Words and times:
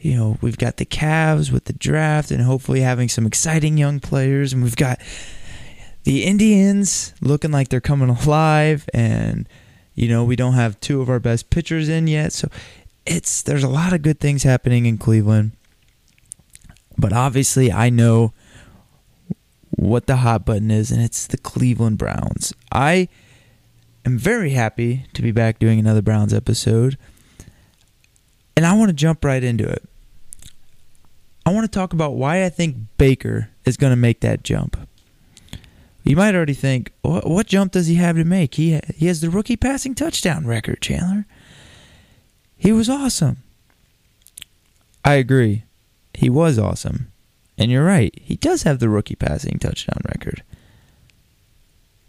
you 0.02 0.16
know, 0.16 0.38
we've 0.42 0.58
got 0.58 0.78
the 0.78 0.86
Cavs 0.86 1.52
with 1.52 1.66
the 1.66 1.74
draft 1.74 2.32
and 2.32 2.42
hopefully 2.42 2.82
having 2.82 3.08
some 3.08 3.28
exciting 3.28 3.78
young 3.78 4.00
players. 4.00 4.52
And 4.52 4.64
we've 4.64 4.76
got 4.76 5.00
the 6.04 6.24
Indians 6.24 7.14
looking 7.22 7.52
like 7.52 7.70
they're 7.70 7.80
coming 7.80 8.10
alive. 8.26 8.90
And, 8.94 9.48
you 9.94 10.10
know, 10.10 10.24
we 10.24 10.36
don't 10.36 10.54
have 10.54 10.80
two 10.80 11.02
of 11.02 11.10
our 11.10 11.20
best 11.20 11.52
pitchers 11.52 11.88
in 11.88 12.08
yet. 12.08 12.34
So 12.34 12.50
it's, 13.06 13.44
there's 13.44 13.64
a 13.64 13.70
lot 13.70 13.94
of 13.94 14.02
good 14.02 14.20
things 14.20 14.42
happening 14.42 14.88
in 14.88 14.98
Cleveland. 14.98 15.52
But 16.98 17.14
obviously, 17.14 17.72
I 17.72 17.90
know 17.92 18.34
what 19.70 20.08
the 20.08 20.18
hot 20.18 20.46
button 20.46 20.70
is, 20.70 20.92
and 20.92 21.02
it's 21.02 21.28
the 21.28 21.38
Cleveland 21.38 21.98
Browns. 21.98 22.54
I 22.72 23.08
am 24.06 24.18
very 24.18 24.52
happy 24.52 25.06
to 25.14 25.22
be 25.22 25.32
back 25.32 25.60
doing 25.60 25.80
another 25.80 26.02
Browns 26.02 26.34
episode. 26.34 26.98
And 28.58 28.66
I 28.66 28.74
want 28.74 28.90
to 28.90 28.94
jump 28.94 29.24
right 29.24 29.44
into 29.44 29.68
it. 29.68 29.88
I 31.52 31.54
want 31.54 31.70
to 31.70 31.80
talk 31.80 31.92
about 31.92 32.14
why 32.14 32.46
I 32.46 32.50
think 32.50 32.78
Baker 32.98 33.50
is 33.66 33.76
going 33.76 33.92
to 33.92 33.98
make 33.98 34.22
that 34.22 34.42
jump. 34.42 34.88
You 36.02 36.16
might 36.16 36.34
already 36.34 36.54
think, 36.54 36.94
what, 37.02 37.30
what 37.30 37.46
jump 37.46 37.74
does 37.74 37.88
he 37.88 37.96
have 37.96 38.16
to 38.16 38.24
make? 38.24 38.56
He 38.56 38.80
he 38.96 39.08
has 39.08 39.20
the 39.20 39.30
rookie 39.30 39.58
passing 39.58 39.94
touchdown 39.94 40.48
record, 40.48 40.80
Chandler. 40.80 41.26
He 42.56 42.72
was 42.72 42.90
awesome. 42.90 43.44
I 45.04 45.16
agree. 45.16 45.66
He 46.14 46.30
was 46.30 46.58
awesome. 46.58 47.12
And 47.58 47.70
you're 47.70 47.84
right. 47.84 48.18
He 48.22 48.38
does 48.38 48.64
have 48.64 48.80
the 48.80 48.88
rookie 48.88 49.16
passing 49.16 49.60
touchdown 49.60 50.02
record. 50.08 50.44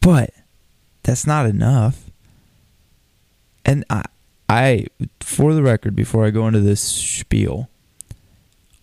But 0.01 0.31
that's 1.03 1.27
not 1.27 1.47
enough. 1.47 2.11
And 3.65 3.85
I 3.91 4.05
I 4.49 4.87
for 5.19 5.53
the 5.53 5.65
record 5.65 5.97
before 5.97 6.25
I 6.25 6.31
go 6.31 6.47
into 6.47 6.61
this 6.61 6.81
spiel, 6.81 7.69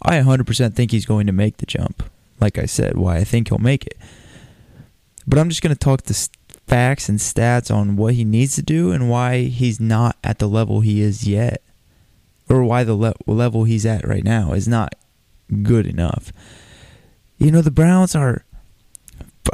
I 0.02 0.18
100% 0.20 0.74
think 0.74 0.92
he's 0.92 1.06
going 1.06 1.28
to 1.28 1.34
make 1.34 1.58
the 1.58 1.66
jump. 1.66 2.04
Like 2.40 2.58
I 2.58 2.66
said, 2.66 2.98
why 2.98 3.18
I 3.18 3.24
think 3.24 3.50
he'll 3.50 3.58
make 3.58 3.86
it. 3.86 3.98
But 5.28 5.38
I'm 5.38 5.50
just 5.50 5.62
going 5.62 5.76
to 5.76 5.80
talk 5.80 6.04
the 6.04 6.30
facts 6.68 7.10
and 7.10 7.20
stats 7.20 7.74
on 7.74 7.96
what 7.96 8.14
he 8.14 8.24
needs 8.24 8.56
to 8.56 8.62
do 8.62 8.92
and 8.92 9.10
why 9.10 9.44
he's 9.44 9.80
not 9.80 10.18
at 10.24 10.40
the 10.40 10.48
level 10.48 10.82
he 10.82 11.02
is 11.02 11.28
yet. 11.28 11.62
Or 12.48 12.64
why 12.64 12.84
the 12.84 12.96
le- 12.96 13.14
level 13.28 13.66
he's 13.66 13.86
at 13.86 14.08
right 14.08 14.24
now 14.24 14.54
is 14.54 14.68
not 14.68 14.96
good 15.62 15.86
enough. 15.86 16.32
You 17.38 17.52
know, 17.52 17.62
the 17.62 17.72
Browns 17.72 18.16
are, 18.16 18.44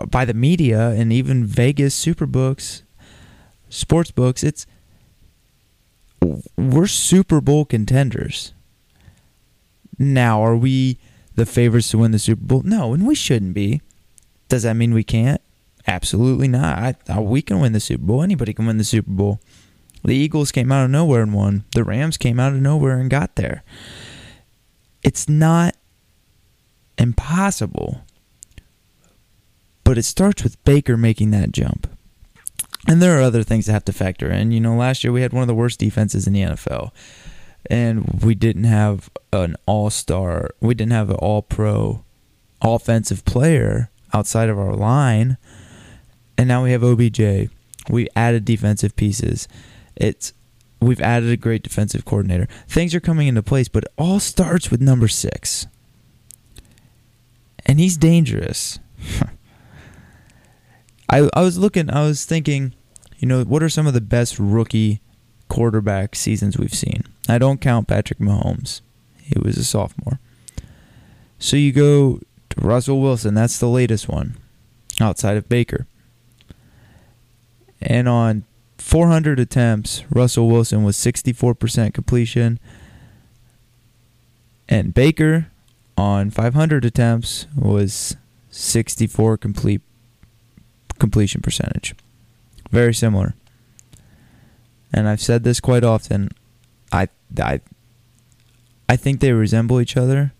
by 0.10 0.26
the 0.26 0.34
media 0.34 0.90
and 0.90 1.12
even 1.12 1.46
Vegas 1.46 2.04
Superbooks, 2.04 2.84
sports 3.70 4.12
books, 4.12 4.44
it's, 4.44 4.66
we're 6.56 6.88
Super 6.88 7.42
Bowl 7.42 7.66
contenders. 7.66 8.54
Now, 9.98 10.44
are 10.44 10.56
we 10.56 10.98
the 11.36 11.46
favorites 11.46 11.90
to 11.92 11.98
win 11.98 12.12
the 12.12 12.20
Super 12.20 12.44
Bowl? 12.44 12.62
No, 12.64 12.94
and 12.94 13.06
we 13.08 13.16
shouldn't 13.16 13.54
be. 13.54 13.82
Does 14.50 14.64
that 14.64 14.76
mean 14.76 14.94
we 14.94 15.04
can't? 15.04 15.42
Absolutely 15.88 16.48
not. 16.48 16.78
I, 16.78 16.96
I, 17.10 17.20
we 17.20 17.42
can 17.42 17.60
win 17.60 17.74
the 17.74 17.80
Super 17.80 18.04
Bowl. 18.04 18.24
Anybody 18.24 18.54
can 18.54 18.66
win 18.66 18.78
the 18.78 18.84
Super 18.84 19.12
Bowl. 19.12 19.40
The 20.04 20.16
Eagles 20.16 20.52
came 20.52 20.72
out 20.72 20.86
of 20.86 20.92
nowhere 20.92 21.24
and 21.24 21.34
won. 21.34 21.64
The 21.74 21.84
Rams 21.84 22.18
came 22.18 22.40
out 22.40 22.54
of 22.54 22.62
nowhere 22.62 22.98
and 22.98 23.10
got 23.10 23.36
there. 23.36 23.64
It's 25.04 25.28
not 25.30 25.76
impossible, 26.98 28.02
but 29.84 29.98
it 29.98 30.04
starts 30.04 30.44
with 30.44 30.64
Baker 30.64 30.98
making 30.98 31.32
that 31.32 31.52
jump. 31.52 31.88
And 32.88 33.02
there 33.02 33.18
are 33.18 33.22
other 33.22 33.44
things 33.44 33.66
that 33.66 33.74
have 33.74 33.86
to 33.86 33.94
factor 33.94 34.32
in. 34.32 34.52
You 34.52 34.60
know, 34.60 34.76
last 34.76 35.04
year 35.04 35.12
we 35.12 35.22
had 35.22 35.34
one 35.34 35.42
of 35.42 35.48
the 35.48 35.56
worst 35.56 35.80
defenses 35.80 36.28
in 36.28 36.34
the 36.34 36.42
NFL 36.42 36.92
and 37.70 38.22
we 38.24 38.36
didn't 38.36 38.66
have 38.66 39.10
an 39.34 39.56
all-star 39.66 40.52
we 40.60 40.74
didn't 40.74 40.92
have 40.92 41.10
an 41.10 41.16
all-pro 41.18 42.04
offensive 42.62 43.26
player 43.26 43.90
outside 44.14 44.50
of 44.50 44.58
our 44.58 44.74
line. 44.74 45.38
And 46.38 46.48
now 46.48 46.64
we 46.64 46.72
have 46.72 46.84
OBJ 46.84 47.50
we 47.88 48.08
added 48.16 48.46
defensive 48.46 48.96
pieces. 48.96 49.48
It's 49.96 50.34
we've 50.82 51.02
added 51.02 51.30
a 51.30 51.38
great 51.38 51.64
defensive 51.64 52.04
coordinator. 52.04 52.48
Things 52.68 52.96
are 52.96 53.00
coming 53.00 53.28
into 53.28 53.44
place 53.44 53.68
but 53.68 53.86
it 53.86 53.94
all 53.98 54.20
starts 54.20 54.72
with 54.72 54.82
number 54.82 55.08
6 55.08 55.68
and 57.66 57.80
he's 57.80 57.98
dangerous. 57.98 58.80
I 61.10 61.30
I 61.34 61.42
was 61.42 61.58
looking 61.58 61.90
I 61.90 62.04
was 62.04 62.26
thinking 62.26 62.74
you 63.18 63.28
know 63.28 63.44
what 63.44 63.64
are 63.64 63.70
some 63.70 63.88
of 63.88 63.94
the 63.94 64.02
best 64.02 64.40
rookie 64.40 65.02
quarterback 65.56 66.18
seasons 66.18 66.58
we've 66.58 66.74
seen. 66.74 67.02
I 67.30 67.38
don't 67.38 67.62
count 67.62 67.88
Patrick 67.88 68.20
Mahomes. 68.20 68.82
He 69.22 69.40
was 69.40 69.58
a 69.58 69.64
sophomore. 69.64 70.20
So 71.40 71.56
you 71.56 71.72
go 71.72 72.20
to 72.50 72.60
Russell 72.60 73.00
Wilson, 73.00 73.36
that's 73.36 73.58
the 73.58 73.70
latest 73.70 74.10
one 74.10 74.36
outside 75.00 75.38
of 75.38 75.48
Baker. 75.48 75.88
And 77.82 78.10
on 78.10 78.44
400 78.78 79.40
attempts, 79.40 80.04
Russell 80.10 80.50
Wilson 80.50 80.84
was 80.84 80.98
64% 80.98 81.94
completion. 81.94 82.60
And 84.68 84.94
Baker 84.94 85.48
on 85.98 86.32
500 86.32 86.84
attempts 86.84 87.48
was 87.56 88.18
64 88.50 89.38
complete 89.38 89.82
completion 91.00 91.42
percentage. 91.42 91.96
Very 92.72 92.94
similar 92.94 93.36
and 94.96 95.10
I've 95.10 95.22
said 95.22 95.44
this 95.44 95.60
quite 95.60 95.84
often. 95.84 96.30
I 96.92 97.10
I 97.38 97.60
I 98.88 98.96
think 98.96 99.20
they 99.20 99.34
resemble 99.34 99.82
each 99.82 99.98
other, 99.98 100.34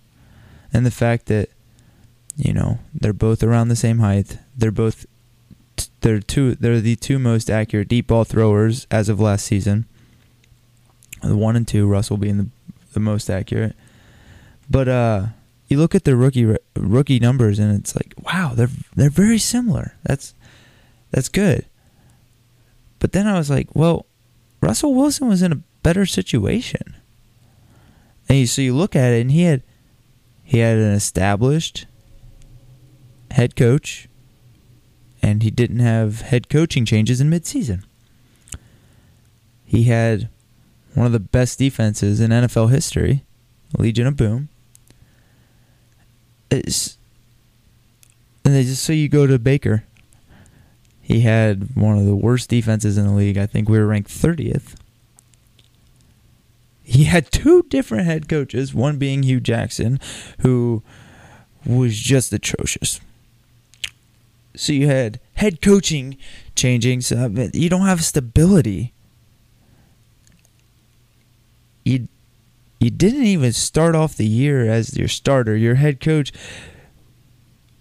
and 0.74 0.86
the 0.86 0.92
fact 0.92 1.26
that 1.26 1.50
you 2.38 2.54
know 2.54 2.80
they're 2.94 3.14
both 3.14 3.44
around 3.44 3.68
the 3.68 3.76
same 3.76 4.00
height. 4.00 4.40
They're 4.58 4.72
both 4.72 5.06
they're 6.00 6.22
two 6.22 6.56
they're 6.56 6.80
the 6.80 6.96
two 6.96 7.20
most 7.20 7.50
accurate 7.50 7.90
deep 7.90 8.08
ball 8.08 8.24
throwers 8.24 8.88
as 8.90 9.10
of 9.10 9.20
last 9.20 9.46
season. 9.46 9.86
The 11.22 11.36
one 11.36 11.58
and 11.58 11.68
two, 11.68 11.86
Russell 11.86 12.18
being 12.18 12.38
the 12.38 12.48
the 12.94 13.02
most 13.02 13.30
accurate. 13.30 13.76
But 14.70 14.88
uh, 14.88 15.26
you 15.68 15.78
look 15.78 15.94
at 15.96 16.06
their 16.06 16.16
rookie 16.16 16.56
rookie 16.78 17.20
numbers, 17.20 17.60
and 17.60 17.78
it's 17.78 17.94
like, 17.94 18.14
wow, 18.24 18.54
they're 18.56 18.70
they're 18.96 19.10
very 19.10 19.38
similar. 19.38 19.96
That's 20.04 20.34
that's 21.12 21.28
good. 21.28 21.66
But 23.00 23.12
then 23.12 23.28
I 23.28 23.38
was 23.38 23.50
like, 23.50 23.68
well, 23.76 24.06
Russell 24.66 24.96
Wilson 24.96 25.28
was 25.28 25.44
in 25.44 25.52
a 25.52 25.62
better 25.84 26.08
situation. 26.08 26.96
And 28.28 28.40
you, 28.40 28.48
so 28.48 28.64
you 28.64 28.74
look 28.74 28.96
at 28.96 29.14
it, 29.14 29.22
and 29.22 29.32
he 29.32 29.44
had 29.44 29.62
he 30.44 30.58
had 30.58 30.78
an 30.78 30.92
established 30.92 31.86
head 33.30 33.56
coach, 33.56 34.10
and 35.22 35.44
he 35.44 35.52
didn't 35.52 35.80
have 35.80 36.22
head 36.22 36.50
coaching 36.50 36.84
changes 36.84 37.22
in 37.22 37.30
midseason. 37.30 37.84
He 39.64 39.84
had 39.84 40.30
one 40.96 41.06
of 41.06 41.12
the 41.12 41.20
best 41.20 41.60
defenses 41.60 42.20
in 42.20 42.32
NFL 42.32 42.72
history, 42.72 43.24
Legion 43.78 44.08
of 44.08 44.18
Boom. 44.18 44.50
It's, 46.50 46.98
and 48.44 48.56
they 48.56 48.64
just 48.64 48.84
so 48.84 48.94
you 48.94 49.10
go 49.10 49.28
to 49.28 49.38
Baker. 49.38 49.84
He 51.06 51.20
had 51.20 51.76
one 51.76 52.00
of 52.00 52.06
the 52.06 52.16
worst 52.16 52.50
defenses 52.50 52.98
in 52.98 53.06
the 53.06 53.14
league. 53.14 53.38
I 53.38 53.46
think 53.46 53.70
we 53.70 53.78
were 53.78 53.86
ranked 53.86 54.10
30th. 54.10 54.74
He 56.82 57.04
had 57.04 57.32
two 57.32 57.62
different 57.70 58.06
head 58.06 58.28
coaches, 58.28 58.74
one 58.74 58.98
being 58.98 59.22
Hue 59.22 59.40
Jackson, 59.40 60.00
who 60.40 60.82
was 61.64 62.00
just 62.00 62.34
atrocious. 62.34 63.00
So 64.56 64.74
you 64.74 64.88
had 64.88 65.20
head 65.36 65.62
coaching 65.62 66.18
changing, 66.56 67.02
so 67.02 67.28
you 67.54 67.70
don't 67.70 67.86
have 67.86 68.04
stability. 68.04 68.92
You 71.84 72.08
you 72.80 72.90
didn't 72.90 73.26
even 73.26 73.54
start 73.54 73.94
off 73.96 74.18
the 74.18 74.26
year 74.26 74.68
as 74.68 74.98
your 74.98 75.08
starter. 75.08 75.56
Your 75.56 75.76
head 75.76 76.00
coach, 76.00 76.32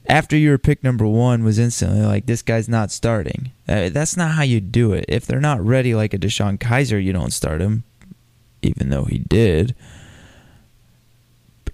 after 0.06 0.36
you 0.36 0.50
were 0.50 0.58
picked 0.58 0.84
number 0.84 1.06
one, 1.06 1.44
was 1.44 1.58
instantly 1.58 2.02
like, 2.02 2.26
"This 2.26 2.42
guy's 2.42 2.68
not 2.68 2.90
starting." 2.90 3.52
Uh, 3.68 3.88
that's 3.88 4.16
not 4.16 4.32
how 4.32 4.42
you 4.42 4.60
do 4.60 4.92
it. 4.92 5.04
If 5.08 5.26
they're 5.26 5.40
not 5.40 5.64
ready, 5.64 5.94
like 5.94 6.14
a 6.14 6.18
DeShone 6.18 6.58
Kizer, 6.58 7.02
you 7.02 7.12
don't 7.12 7.32
start 7.32 7.60
him, 7.60 7.84
even 8.62 8.90
though 8.90 9.04
he 9.04 9.18
did. 9.18 9.74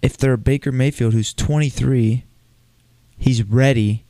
If 0.03 0.17
they're 0.17 0.37
Baker 0.37 0.73
Mayfield 0.73 1.13
who's 1.13 1.35
23, 1.35 2.25
he's 3.19 3.43
ready 3.43 4.05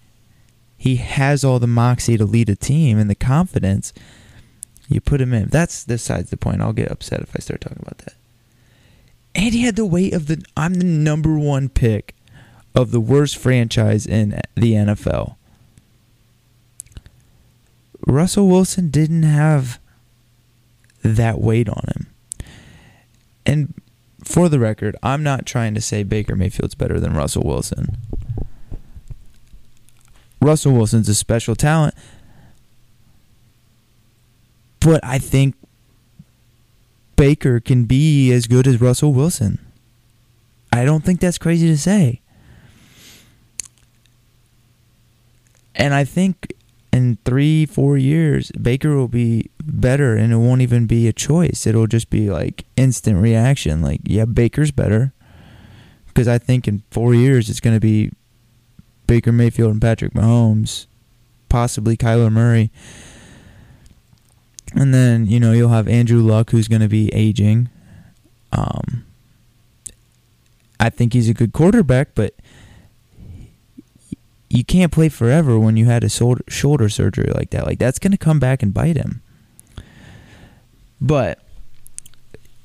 he 0.81 0.97
has 0.97 1.45
all 1.45 1.59
the 1.59 1.67
moxie 1.67 2.17
to 2.17 2.25
lead 2.25 2.49
a 2.49 2.57
team 2.57 2.99
and 2.99 3.11
the 3.11 3.15
confidence. 3.15 3.93
You 4.89 5.03
put 5.03 5.21
him 5.21 5.35
in. 5.35 5.51
That's 5.51 5.85
besides 5.85 6.31
the 6.31 6.39
point. 6.39 6.63
I'll 6.63 6.73
get 6.73 6.91
upset 6.91 7.21
if 7.21 7.37
I 7.37 7.41
start 7.41 7.61
talking 7.61 7.83
about 7.83 7.99
that. 7.99 8.15
And 9.35 9.53
he 9.53 9.61
had 9.61 9.77
the 9.77 9.85
weight 9.85 10.15
of 10.15 10.27
the 10.27 10.43
I'm 10.57 10.73
the 10.73 10.87
number 10.87 11.39
one 11.39 11.69
pick 11.69 12.15
of 12.75 12.91
the 12.91 13.01
worst 13.01 13.37
franchise 13.37 14.07
in 14.07 14.41
the 14.55 14.73
NFL. 14.73 15.37
Russell 18.07 18.49
Wilson 18.49 18.89
didn't 18.91 19.25
have 19.25 19.79
that 21.03 21.41
weight 21.41 21.69
on 21.69 21.85
him. 21.95 22.07
And 23.47 23.75
for 24.25 24.49
the 24.49 24.59
record, 24.59 24.97
I'm 25.03 25.23
not 25.23 25.47
trying 25.47 25.75
to 25.75 25.81
say 25.81 26.03
Baker 26.03 26.37
Mayfield's 26.37 26.75
better 26.75 27.01
than 27.01 27.15
Russell 27.15 27.43
Wilson. 27.45 27.97
Russell 30.41 30.73
Wilson's 30.73 31.09
a 31.09 31.15
special 31.15 31.55
talent. 31.55 31.95
But 34.81 35.05
I 35.05 35.19
think 35.19 35.55
Baker 37.17 37.61
can 37.61 37.85
be 37.85 38.33
as 38.33 38.47
good 38.47 38.67
as 38.67 38.81
Russell 38.81 39.13
Wilson. 39.13 39.59
I 40.73 40.85
don't 40.85 41.05
think 41.05 41.21
that's 41.21 41.37
crazy 41.39 41.67
to 41.67 41.77
say. 41.77 42.23
And 45.81 45.95
I 45.95 46.05
think 46.05 46.53
in 46.93 47.17
three, 47.25 47.65
four 47.65 47.97
years, 47.97 48.53
Baker 48.53 48.95
will 48.95 49.09
be 49.09 49.51
better 49.65 50.15
and 50.15 50.31
it 50.31 50.37
won't 50.37 50.61
even 50.61 50.87
be 50.87 51.09
a 51.09 51.13
choice. 51.13 51.67
It'll 51.67 51.87
just 51.87 52.11
be 52.11 52.31
like 52.31 52.67
instant 52.77 53.17
reaction. 53.17 53.81
Like, 53.81 54.01
yeah, 54.05 54.27
Baker's 54.27 54.71
better. 54.71 55.15
Because 56.07 56.29
I 56.29 56.37
think 56.37 56.69
in 56.69 56.83
four 56.91 57.15
years, 57.15 57.49
it's 57.49 57.61
going 57.61 57.75
to 57.75 57.81
be 57.81 58.13
Baker 59.07 59.33
Mayfield 59.33 59.73
and 59.73 59.81
Patrick 59.81 60.13
Mahomes, 60.13 60.87
possibly 61.49 61.97
Kyler 61.97 62.31
Murray. 62.31 62.71
And 64.75 64.93
then, 64.93 65.27
you 65.27 65.41
know, 65.41 65.53
you'll 65.53 65.71
have 65.71 65.89
Andrew 65.89 66.21
Luck 66.21 66.51
who's 66.51 66.69
going 66.69 66.83
to 66.83 66.89
be 66.89 67.09
aging. 67.15 67.71
Um, 68.53 69.07
I 70.79 70.91
think 70.91 71.15
he's 71.15 71.29
a 71.31 71.35
good 71.35 71.55
quarterback, 71.55 72.15
but 72.15 72.35
you 74.51 74.65
can't 74.65 74.91
play 74.91 75.09
forever 75.09 75.59
when 75.59 75.77
you 75.77 75.87
had 75.87 76.03
a 76.03 76.09
shoulder, 76.09 76.89
surgery 76.89 77.31
like 77.33 77.51
that. 77.51 77.65
Like, 77.67 77.79
that's 77.79 78.01
going 78.01 78.11
to 78.11 78.19
come 78.19 78.41
back 78.41 78.63
and 78.63 78.75
bite 78.75 78.97
him. 78.97 79.23
But 81.01 81.39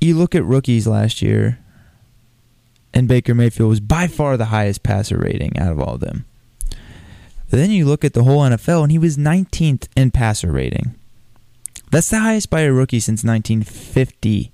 you 0.02 0.18
look 0.18 0.34
at 0.34 0.44
rookies 0.44 0.88
last 0.88 1.22
year, 1.22 1.60
and 2.94 3.08
Baker 3.08 3.36
Mayfield 3.36 3.70
was 3.70 3.80
by 3.80 4.08
far 4.08 4.36
the 4.36 4.46
highest 4.46 4.82
passer 4.82 5.18
rating 5.18 5.58
out 5.60 5.72
of 5.72 5.80
all 5.80 5.94
of 5.94 6.00
them. 6.02 6.26
But 6.70 7.58
then 7.58 7.70
you 7.70 7.86
look 7.86 8.04
at 8.04 8.14
the 8.14 8.24
whole 8.24 8.42
NFL, 8.42 8.82
and 8.82 8.92
he 8.92 8.98
was 8.98 9.16
19th 9.16 9.88
in 9.96 10.10
passer 10.10 10.52
rating. 10.52 10.96
That's 11.92 12.10
the 12.10 12.20
highest 12.20 12.50
by 12.50 12.62
a 12.62 12.74
rookie 12.74 13.00
since 13.00 13.24
1950. 13.24 14.52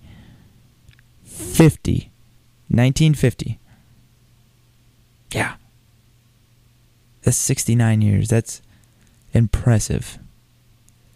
50. 1.23 1.93
1950. 2.67 3.59
Yeah. 5.33 5.55
That's 7.23 7.37
69 7.37 8.01
years. 8.01 8.29
That's 8.29 8.61
impressive. 9.33 10.17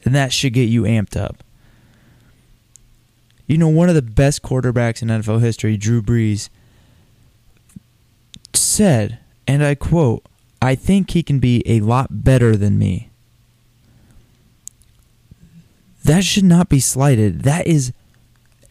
And 0.04 0.14
that 0.14 0.32
should 0.32 0.54
get 0.54 0.70
you 0.70 0.84
amped 0.84 1.18
up. 1.18 1.44
You 3.48 3.58
know, 3.58 3.68
one 3.68 3.90
of 3.90 3.96
the 3.96 4.02
best 4.02 4.42
quarterbacks 4.42 5.02
in 5.02 5.10
NFL 5.10 5.42
history, 5.42 5.78
Drew 5.78 6.02
Brees, 6.02 6.50
said, 8.54 9.20
and 9.48 9.64
I 9.64 9.76
quote, 9.76 10.26
I 10.62 10.76
think 10.76 11.12
he 11.12 11.22
can 11.22 11.40
be 11.40 11.62
a 11.66 11.80
lot 11.82 12.24
better 12.24 12.56
than 12.56 12.80
me. 12.80 13.10
That 16.04 16.24
should 16.24 16.44
not 16.44 16.70
be 16.70 16.80
slighted. 16.80 17.42
That 17.44 17.68
is 17.68 17.94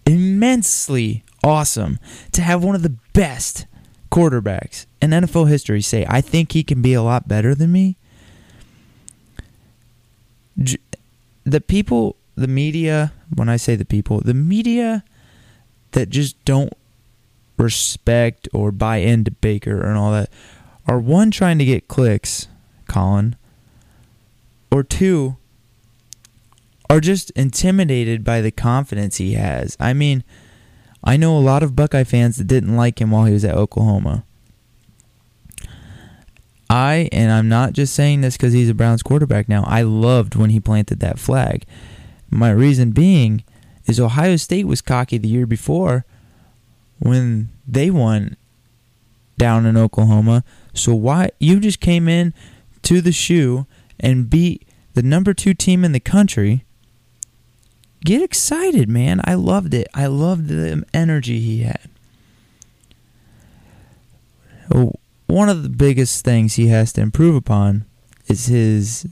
immensely 0.06 1.24
awesome 1.42 1.98
to 2.32 2.42
have 2.42 2.62
one 2.62 2.74
of 2.74 2.82
the 2.82 2.96
best 3.12 3.66
quarterbacks 4.14 4.86
in 5.02 5.10
NFL 5.10 5.48
history 5.48 5.82
say, 5.82 6.06
I 6.08 6.20
think 6.20 6.52
he 6.52 6.62
can 6.62 6.80
be 6.80 6.94
a 6.94 7.02
lot 7.02 7.26
better 7.26 7.52
than 7.52 7.72
me. 7.72 7.96
The 10.56 11.60
people, 11.60 12.14
the 12.36 12.46
media, 12.46 13.12
when 13.34 13.48
I 13.48 13.56
say 13.56 13.74
the 13.74 13.84
people, 13.84 14.20
the 14.20 14.32
media 14.32 15.02
that 15.92 16.10
just 16.10 16.42
don't 16.44 16.72
respect 17.56 18.48
or 18.52 18.70
buy 18.70 18.98
into 18.98 19.32
Baker 19.32 19.84
and 19.84 19.98
all 19.98 20.12
that 20.12 20.30
are 20.86 21.00
one 21.00 21.32
trying 21.32 21.58
to 21.58 21.64
get 21.64 21.88
clicks, 21.88 22.46
Colin, 22.86 23.34
or 24.70 24.84
two 24.84 25.36
are 26.88 27.00
just 27.00 27.30
intimidated 27.30 28.22
by 28.22 28.40
the 28.40 28.52
confidence 28.52 29.16
he 29.16 29.32
has. 29.32 29.76
I 29.80 29.92
mean, 29.92 30.22
I 31.04 31.16
know 31.16 31.36
a 31.36 31.40
lot 31.40 31.62
of 31.62 31.76
Buckeye 31.76 32.04
fans 32.04 32.36
that 32.36 32.46
didn't 32.46 32.76
like 32.76 33.00
him 33.00 33.10
while 33.10 33.26
he 33.26 33.32
was 33.32 33.44
at 33.44 33.54
Oklahoma. 33.54 34.24
I, 36.70 37.10
and 37.12 37.30
I'm 37.30 37.48
not 37.48 37.74
just 37.74 37.94
saying 37.94 38.22
this 38.22 38.36
because 38.36 38.54
he's 38.54 38.70
a 38.70 38.74
Browns 38.74 39.02
quarterback 39.02 39.48
now, 39.48 39.64
I 39.66 39.82
loved 39.82 40.34
when 40.34 40.50
he 40.50 40.58
planted 40.58 41.00
that 41.00 41.18
flag. 41.18 41.64
My 42.30 42.50
reason 42.50 42.90
being 42.90 43.44
is 43.84 44.00
Ohio 44.00 44.36
State 44.36 44.66
was 44.66 44.80
cocky 44.80 45.18
the 45.18 45.28
year 45.28 45.46
before 45.46 46.06
when 46.98 47.50
they 47.68 47.90
won 47.90 48.36
down 49.36 49.66
in 49.66 49.76
Oklahoma 49.76 50.42
so 50.74 50.92
why 50.94 51.30
you 51.38 51.60
just 51.60 51.80
came 51.80 52.08
in 52.08 52.34
to 52.82 53.00
the 53.00 53.12
shoe 53.12 53.66
and 53.98 54.28
beat 54.28 54.66
the 54.94 55.02
number 55.02 55.32
two 55.32 55.54
team 55.54 55.84
in 55.84 55.92
the 55.92 56.00
country? 56.00 56.64
Get 58.04 58.22
excited, 58.22 58.88
man. 58.88 59.22
I 59.24 59.34
loved 59.34 59.72
it. 59.72 59.88
I 59.94 60.06
loved 60.06 60.48
the 60.48 60.84
energy 60.92 61.40
he 61.40 61.62
had. 61.62 61.88
One 65.26 65.48
of 65.48 65.62
the 65.62 65.70
biggest 65.70 66.24
things 66.24 66.54
he 66.54 66.68
has 66.68 66.92
to 66.94 67.00
improve 67.00 67.34
upon 67.34 67.86
is 68.28 68.46
his 68.46 69.06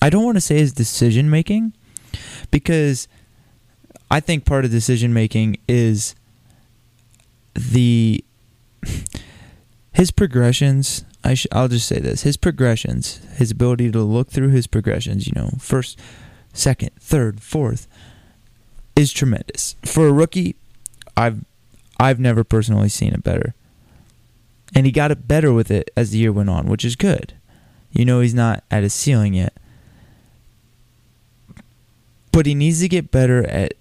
I 0.00 0.10
don't 0.10 0.24
want 0.24 0.36
to 0.36 0.40
say 0.40 0.58
his 0.58 0.72
decision 0.72 1.30
making 1.30 1.72
because 2.50 3.08
I 4.10 4.20
think 4.20 4.44
part 4.44 4.64
of 4.64 4.70
decision 4.70 5.14
making 5.14 5.58
is 5.66 6.14
the 7.54 8.24
his 9.92 10.10
progressions 10.10 11.04
I 11.22 11.34
sh- 11.34 11.46
I'll 11.52 11.68
just 11.68 11.86
say 11.86 12.00
this 12.00 12.22
his 12.22 12.36
progressions 12.36 13.20
his 13.36 13.50
ability 13.50 13.90
to 13.92 14.02
look 14.02 14.30
through 14.30 14.48
his 14.48 14.66
progressions 14.66 15.26
you 15.26 15.32
know 15.34 15.50
first 15.58 15.98
second 16.54 16.90
third 16.98 17.42
fourth 17.42 17.86
is 18.96 19.12
tremendous. 19.12 19.76
For 19.84 20.08
a 20.08 20.12
rookie 20.12 20.56
I've 21.16 21.44
I've 22.00 22.18
never 22.18 22.42
personally 22.42 22.88
seen 22.88 23.12
it 23.12 23.22
better. 23.22 23.54
And 24.74 24.86
he 24.86 24.92
got 24.92 25.10
it 25.10 25.28
better 25.28 25.52
with 25.52 25.70
it 25.70 25.90
as 25.96 26.10
the 26.10 26.18
year 26.18 26.32
went 26.32 26.50
on 26.50 26.66
which 26.66 26.84
is 26.84 26.96
good. 26.96 27.34
You 27.92 28.04
know 28.04 28.20
he's 28.20 28.34
not 28.34 28.64
at 28.70 28.82
his 28.82 28.94
ceiling 28.94 29.34
yet. 29.34 29.54
But 32.32 32.46
he 32.46 32.54
needs 32.54 32.80
to 32.80 32.88
get 32.88 33.12
better 33.12 33.46
at 33.46 33.74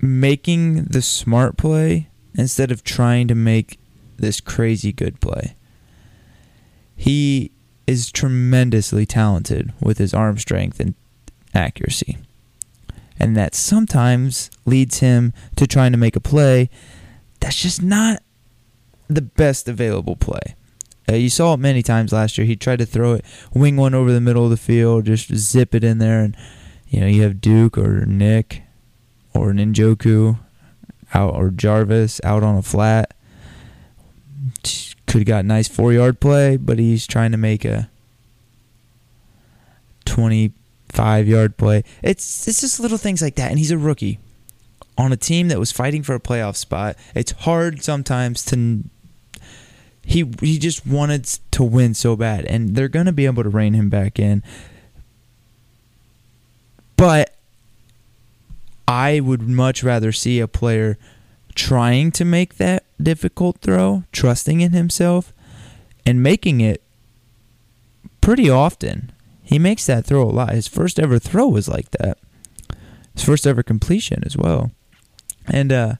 making 0.00 0.84
the 0.84 1.02
smart 1.02 1.56
play 1.56 2.08
instead 2.36 2.70
of 2.70 2.84
trying 2.84 3.28
to 3.28 3.34
make 3.34 3.78
this 4.16 4.40
crazy 4.40 4.92
good 4.92 5.20
play. 5.20 5.54
He 6.96 7.52
is 7.88 8.12
tremendously 8.12 9.06
talented 9.06 9.72
with 9.80 9.96
his 9.96 10.12
arm 10.12 10.36
strength 10.36 10.78
and 10.78 10.94
accuracy. 11.54 12.18
And 13.18 13.36
that 13.36 13.54
sometimes 13.54 14.50
leads 14.66 14.98
him 14.98 15.32
to 15.56 15.66
trying 15.66 15.92
to 15.92 15.98
make 15.98 16.14
a 16.14 16.20
play 16.20 16.68
that's 17.40 17.56
just 17.56 17.82
not 17.82 18.22
the 19.08 19.22
best 19.22 19.68
available 19.68 20.16
play. 20.16 20.54
Uh, 21.08 21.14
you 21.14 21.30
saw 21.30 21.54
it 21.54 21.60
many 21.60 21.82
times 21.82 22.12
last 22.12 22.36
year. 22.36 22.46
He 22.46 22.56
tried 22.56 22.80
to 22.80 22.86
throw 22.86 23.14
it, 23.14 23.24
wing 23.54 23.76
one 23.76 23.94
over 23.94 24.12
the 24.12 24.20
middle 24.20 24.44
of 24.44 24.50
the 24.50 24.58
field, 24.58 25.06
just 25.06 25.34
zip 25.34 25.74
it 25.74 25.82
in 25.82 25.98
there, 25.98 26.20
and 26.20 26.36
you 26.88 27.00
know 27.00 27.06
you 27.06 27.22
have 27.22 27.40
Duke 27.40 27.78
or 27.78 28.04
Nick 28.04 28.62
or 29.32 29.52
Njoku 29.52 30.38
out 31.14 31.34
or 31.34 31.50
Jarvis 31.50 32.20
out 32.22 32.42
on 32.42 32.56
a 32.56 32.62
flat. 32.62 33.14
Could 35.08 35.20
have 35.20 35.26
got 35.26 35.44
a 35.44 35.48
nice 35.48 35.66
four 35.66 35.92
yard 35.92 36.20
play, 36.20 36.56
but 36.56 36.78
he's 36.78 37.06
trying 37.06 37.32
to 37.32 37.38
make 37.38 37.64
a 37.64 37.88
twenty 40.04 40.52
five 40.90 41.26
yard 41.26 41.56
play. 41.56 41.82
It's 42.02 42.46
it's 42.46 42.60
just 42.60 42.78
little 42.78 42.98
things 42.98 43.22
like 43.22 43.34
that, 43.36 43.50
and 43.50 43.58
he's 43.58 43.70
a 43.70 43.78
rookie 43.78 44.18
on 44.98 45.12
a 45.12 45.16
team 45.16 45.48
that 45.48 45.58
was 45.58 45.72
fighting 45.72 46.02
for 46.02 46.14
a 46.14 46.20
playoff 46.20 46.56
spot. 46.56 46.96
It's 47.14 47.32
hard 47.32 47.82
sometimes 47.82 48.44
to 48.46 48.84
he 50.04 50.30
he 50.40 50.58
just 50.58 50.86
wanted 50.86 51.24
to 51.52 51.62
win 51.62 51.94
so 51.94 52.14
bad, 52.14 52.44
and 52.44 52.76
they're 52.76 52.88
gonna 52.88 53.12
be 53.12 53.26
able 53.26 53.42
to 53.42 53.48
rein 53.48 53.74
him 53.74 53.88
back 53.88 54.18
in. 54.18 54.42
But 56.96 57.34
I 58.86 59.20
would 59.20 59.42
much 59.42 59.82
rather 59.82 60.12
see 60.12 60.40
a 60.40 60.48
player 60.48 60.98
trying 61.54 62.10
to 62.12 62.24
make 62.24 62.56
that 62.56 62.84
difficult 63.02 63.58
throw, 63.60 64.04
trusting 64.12 64.60
in 64.60 64.72
himself, 64.72 65.32
and 66.04 66.22
making 66.22 66.60
it 66.60 66.82
pretty 68.20 68.50
often. 68.50 69.12
He 69.42 69.58
makes 69.58 69.86
that 69.86 70.04
throw 70.04 70.22
a 70.22 70.30
lot. 70.30 70.52
His 70.52 70.68
first 70.68 70.98
ever 70.98 71.18
throw 71.18 71.48
was 71.48 71.68
like 71.68 71.90
that. 71.92 72.18
His 73.14 73.24
first 73.24 73.46
ever 73.46 73.62
completion 73.62 74.22
as 74.26 74.36
well. 74.36 74.70
And 75.46 75.72
uh, 75.72 75.94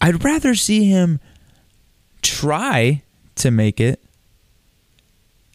I'd 0.00 0.24
rather 0.24 0.54
see 0.54 0.86
him 0.86 1.20
try 2.22 3.02
to 3.36 3.50
make 3.50 3.80
it 3.80 4.02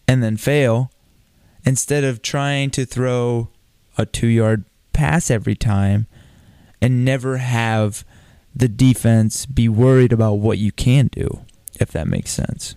and 0.08 0.24
then 0.24 0.38
fail 0.38 0.92
instead 1.66 2.04
of 2.04 2.22
trying 2.22 2.70
to 2.72 2.86
throw 2.86 3.50
a 3.98 4.06
two 4.06 4.28
yard 4.28 4.66
pass 4.94 5.30
every 5.30 5.56
time 5.56 6.08
and 6.82 7.04
never 7.04 7.38
have 7.38 8.06
the 8.56 8.68
defense 8.68 9.46
be 9.46 9.68
worried 9.68 10.14
about 10.14 10.36
what 10.36 10.58
you 10.58 10.72
can 10.72 11.08
do, 11.08 11.42
if 11.80 11.92
that 11.92 12.08
makes 12.08 12.32
sense. 12.32 12.76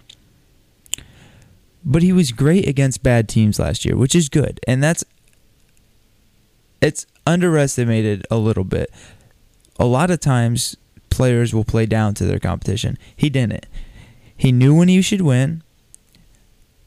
But 1.85 2.02
he 2.02 2.12
was 2.12 2.32
great 2.32 2.68
against 2.68 3.02
bad 3.02 3.28
teams 3.28 3.58
last 3.58 3.85
year, 3.85 3.97
which 3.97 4.14
is 4.14 4.28
good. 4.28 4.61
And 4.66 4.82
that's 4.82 5.04
it's 6.80 7.06
underestimated 7.26 8.26
a 8.30 8.37
little 8.37 8.64
bit 8.64 8.90
a 9.78 9.87
lot 9.87 10.11
of 10.11 10.20
times 10.20 10.76
players 11.11 11.54
will 11.54 11.64
play 11.64 11.87
down 11.87 12.14
to 12.14 12.25
their 12.25 12.38
competition. 12.38 12.99
He 13.16 13.30
didn't. 13.30 13.66
He 14.37 14.52
knew 14.52 14.75
when 14.75 14.88
he 14.88 15.00
should 15.02 15.23
win, 15.23 15.62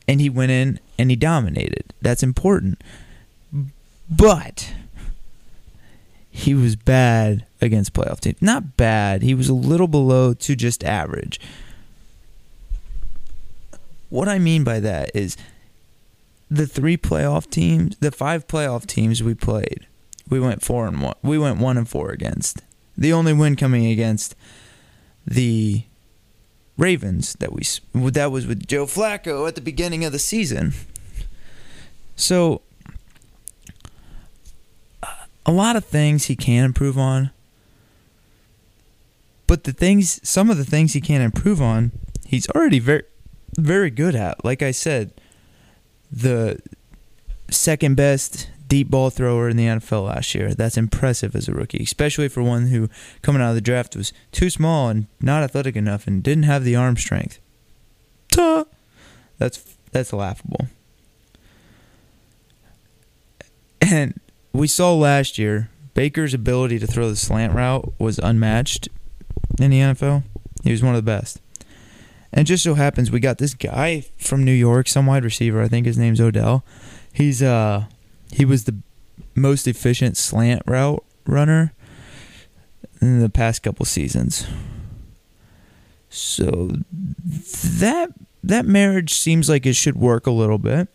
and 0.07 0.21
he 0.21 0.29
went 0.29 0.51
in 0.51 0.79
and 0.98 1.10
he 1.10 1.15
dominated. 1.15 1.93
That's 2.01 2.24
important. 2.24 2.81
But 4.10 4.74
he 6.29 6.53
was 6.53 6.75
bad 6.75 7.45
against 7.62 7.94
playoff 7.94 8.20
teams. 8.20 8.41
Not 8.41 8.75
bad. 8.77 9.22
He 9.22 9.34
was 9.34 9.50
a 9.50 9.53
little 9.53 9.88
below 9.88 10.34
to 10.34 10.56
just 10.56 10.84
average. 10.84 11.39
What 14.10 14.27
I 14.27 14.39
mean 14.39 14.63
by 14.63 14.80
that 14.80 15.12
is 15.15 15.38
the 16.50 16.68
three 16.68 16.98
playoff 16.98 17.50
teams, 17.50 17.96
the 17.98 18.12
five 18.12 18.48
playoff 18.48 18.86
teams 18.86 19.24
we 19.24 19.34
played, 19.34 19.88
we 20.30 20.39
went 20.39 20.62
four 20.62 20.88
and 20.88 21.01
one. 21.01 21.15
We 21.22 21.38
went 21.38 21.60
one 21.60 21.77
and 21.77 21.88
four 21.88 22.10
against. 22.12 22.62
The 22.98 23.13
only 23.13 23.34
win 23.34 23.56
coming 23.56 23.86
against 23.86 24.36
the 25.25 25.84
Ravens 26.77 27.34
that 27.39 27.53
we 27.53 27.63
that 28.12 28.32
was 28.32 28.48
with 28.48 28.68
Joe 28.68 28.86
Flacco 28.86 29.48
at 29.48 29.56
the 29.56 29.62
beginning 29.62 30.03
of 30.03 30.12
the 30.12 30.20
season. 30.20 30.74
So 32.15 32.62
a 35.46 35.51
lot 35.51 35.75
of 35.75 35.86
things 35.86 36.25
he 36.25 36.36
can 36.36 36.65
improve 36.65 36.98
on. 36.98 37.32
But 39.51 39.65
the 39.65 39.74
things 39.74 40.22
some 40.24 40.50
of 40.50 40.55
the 40.55 40.63
things 40.63 40.93
he 40.93 41.01
can 41.01 41.20
improve 41.20 41.62
on, 41.62 41.91
he's 42.25 42.50
already 42.51 42.79
very 42.79 43.03
very 43.58 43.89
good 43.89 44.15
at. 44.15 44.46
Like 44.46 44.62
I 44.62 44.72
said, 44.72 45.12
the 46.10 46.58
second 47.50 47.96
best 47.96 48.50
deep 48.70 48.89
ball 48.89 49.10
thrower 49.10 49.50
in 49.50 49.58
the 49.58 49.65
NFL 49.65 50.08
last 50.08 50.34
year. 50.34 50.53
That's 50.53 50.77
impressive 50.77 51.36
as 51.36 51.50
a 51.50 51.51
rookie, 51.51 51.84
especially 51.84 52.29
for 52.29 52.41
one 52.41 52.67
who, 52.67 52.89
coming 53.24 53.41
out 53.41 53.50
of 53.50 53.55
the 53.55 53.60
draft, 53.60 53.93
was 53.93 54.13
too 54.31 54.50
small 54.50 54.88
and 54.88 55.08
not 55.20 55.43
athletic 55.43 55.75
enough 55.75 56.08
and 56.08 56.24
didn't 56.24 56.43
have 56.43 56.63
the 56.63 56.77
arm 56.77 56.96
strength. 56.96 57.38
Tuh. 58.29 58.63
That's 59.38 59.75
that's 59.91 60.13
laughable. 60.13 60.67
And 63.81 64.17
we 64.53 64.67
saw 64.67 64.96
last 64.96 65.38
year 65.38 65.70
Baker's 65.93 66.34
ability 66.34 66.79
to 66.79 66.88
throw 66.88 67.10
the 67.10 67.17
slant 67.17 67.53
route 67.53 67.91
was 68.00 68.17
unmatched 68.17 68.88
in 69.60 69.72
the 69.72 69.79
NFL. 69.79 70.24
He 70.63 70.72
was 70.72 70.84
one 70.84 70.96
of 70.96 71.03
the 71.03 71.12
best. 71.12 71.41
And 72.34 72.48
just 72.48 72.63
so 72.63 72.75
happens 72.75 73.12
we 73.12 73.20
got 73.20 73.39
this 73.39 73.53
guy 73.53 74.05
from 74.17 74.46
New 74.46 74.53
York, 74.53 74.88
some 74.88 75.05
wide 75.05 75.24
receiver, 75.24 75.62
I 75.62 75.67
think 75.67 75.86
his 75.86 75.98
name's 75.98 76.22
Odell. 76.22 76.63
He's 77.12 77.41
uh 77.43 77.86
he 78.31 78.46
was 78.46 78.63
the 78.63 78.77
most 79.36 79.67
efficient 79.67 80.17
slant 80.17 80.63
route 80.65 81.03
runner 81.25 81.74
in 83.01 83.20
the 83.20 83.29
past 83.29 83.63
couple 83.63 83.86
seasons. 83.86 84.48
So 86.10 86.72
that 87.22 88.12
that 88.43 88.65
marriage 88.65 89.13
seems 89.13 89.50
like 89.50 89.65
it 89.65 89.75
should 89.75 89.96
work 89.96 90.25
a 90.25 90.31
little 90.31 90.58
bit. 90.58 90.88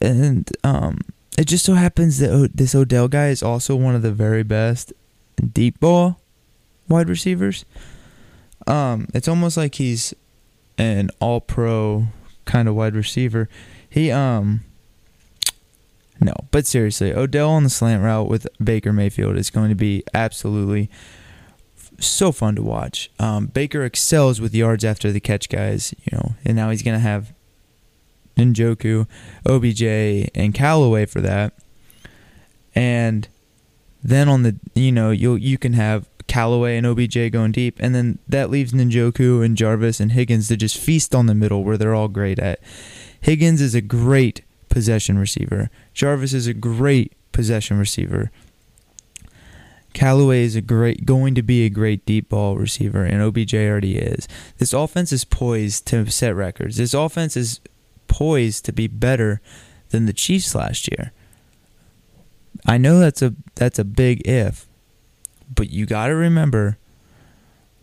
And 0.00 0.50
um, 0.62 1.00
it 1.38 1.46
just 1.46 1.64
so 1.64 1.74
happens 1.74 2.18
that 2.18 2.50
this 2.54 2.74
Odell 2.74 3.08
guy 3.08 3.28
is 3.28 3.42
also 3.42 3.76
one 3.76 3.94
of 3.94 4.02
the 4.02 4.12
very 4.12 4.42
best 4.42 4.92
deep 5.52 5.80
ball 5.80 6.20
wide 6.88 7.08
receivers. 7.08 7.64
Um, 8.66 9.08
it's 9.14 9.28
almost 9.28 9.56
like 9.56 9.76
he's 9.76 10.14
an 10.78 11.10
all 11.20 11.40
pro 11.40 12.06
kind 12.44 12.68
of 12.68 12.74
wide 12.74 12.94
receiver. 12.94 13.48
He 13.88 14.10
um 14.10 14.64
no, 16.20 16.34
but 16.50 16.66
seriously, 16.66 17.12
Odell 17.12 17.50
on 17.50 17.64
the 17.64 17.70
slant 17.70 18.02
route 18.02 18.28
with 18.28 18.46
Baker 18.62 18.92
Mayfield 18.92 19.36
is 19.36 19.50
going 19.50 19.68
to 19.68 19.74
be 19.74 20.04
absolutely 20.14 20.88
so 21.98 22.32
fun 22.32 22.54
to 22.56 22.62
watch. 22.62 23.10
Um, 23.18 23.46
Baker 23.46 23.84
excels 23.84 24.40
with 24.40 24.54
yards 24.54 24.84
after 24.84 25.12
the 25.12 25.20
catch 25.20 25.48
guys, 25.48 25.94
you 26.04 26.16
know, 26.16 26.34
and 26.44 26.56
now 26.56 26.70
he's 26.70 26.82
going 26.82 26.96
to 26.96 27.00
have 27.00 27.32
Njoku, 28.36 29.06
OBJ, 29.46 30.30
and 30.34 30.54
Callaway 30.54 31.06
for 31.06 31.20
that. 31.20 31.54
And 32.74 33.28
then 34.02 34.28
on 34.28 34.42
the, 34.42 34.56
you 34.74 34.92
know, 34.92 35.10
you 35.10 35.34
you 35.34 35.58
can 35.58 35.72
have 35.74 36.08
Callaway 36.26 36.76
and 36.76 36.86
OBJ 36.86 37.32
going 37.32 37.52
deep, 37.52 37.76
and 37.80 37.94
then 37.94 38.18
that 38.28 38.50
leaves 38.50 38.72
Njoku 38.72 39.44
and 39.44 39.56
Jarvis 39.56 40.00
and 40.00 40.12
Higgins 40.12 40.48
to 40.48 40.56
just 40.56 40.78
feast 40.78 41.14
on 41.14 41.26
the 41.26 41.34
middle 41.34 41.62
where 41.62 41.76
they're 41.76 41.94
all 41.94 42.08
great 42.08 42.38
at. 42.38 42.60
Higgins 43.20 43.60
is 43.60 43.74
a 43.74 43.80
great 43.80 44.42
possession 44.68 45.18
receiver. 45.18 45.70
Jarvis 45.92 46.32
is 46.32 46.46
a 46.46 46.54
great 46.54 47.12
possession 47.32 47.78
receiver. 47.78 48.30
Callaway 49.94 50.42
is 50.42 50.56
a 50.56 50.60
great 50.60 51.06
going 51.06 51.34
to 51.36 51.42
be 51.42 51.64
a 51.64 51.70
great 51.70 52.04
deep 52.04 52.28
ball 52.28 52.56
receiver 52.56 53.04
and 53.04 53.22
OBJ 53.22 53.54
already 53.54 53.96
is. 53.96 54.26
This 54.58 54.72
offense 54.72 55.12
is 55.12 55.24
poised 55.24 55.86
to 55.86 56.10
set 56.10 56.34
records. 56.34 56.76
This 56.76 56.92
offense 56.92 57.36
is 57.36 57.60
poised 58.08 58.64
to 58.64 58.72
be 58.72 58.88
better 58.88 59.40
than 59.90 60.06
the 60.06 60.12
Chiefs 60.12 60.54
last 60.54 60.90
year. 60.90 61.12
I 62.66 62.76
know 62.76 62.98
that's 62.98 63.22
a 63.22 63.34
that's 63.54 63.78
a 63.78 63.84
big 63.84 64.26
if, 64.26 64.66
but 65.52 65.70
you 65.70 65.86
got 65.86 66.06
to 66.08 66.14
remember 66.14 66.78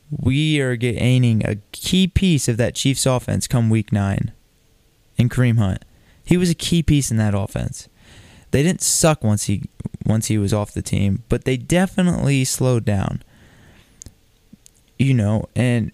we 0.10 0.60
are 0.60 0.76
gaining 0.76 1.46
a 1.46 1.56
key 1.72 2.08
piece 2.08 2.48
of 2.48 2.58
that 2.58 2.76
Chiefs 2.76 3.06
offense 3.06 3.48
come 3.48 3.70
week 3.70 3.94
9 3.94 4.32
in 5.18 5.30
Kareem 5.30 5.58
Hunt. 5.58 5.86
He 6.24 6.38
was 6.38 6.50
a 6.50 6.56
key 6.56 6.84
piece 6.84 7.12
in 7.12 7.18
that 7.18 7.34
offense. 7.34 7.88
They 8.52 8.64
didn't 8.64 8.82
suck 8.82 9.24
once 9.24 9.46
he 9.46 9.64
once 10.06 10.28
he 10.28 10.38
was 10.38 10.54
off 10.54 10.74
the 10.74 10.82
team, 10.82 11.24
but 11.30 11.46
they 11.46 11.56
definitely 11.56 12.44
slowed 12.44 12.84
down. 12.84 13.24
You 15.00 15.14
know, 15.14 15.48
and 15.56 15.92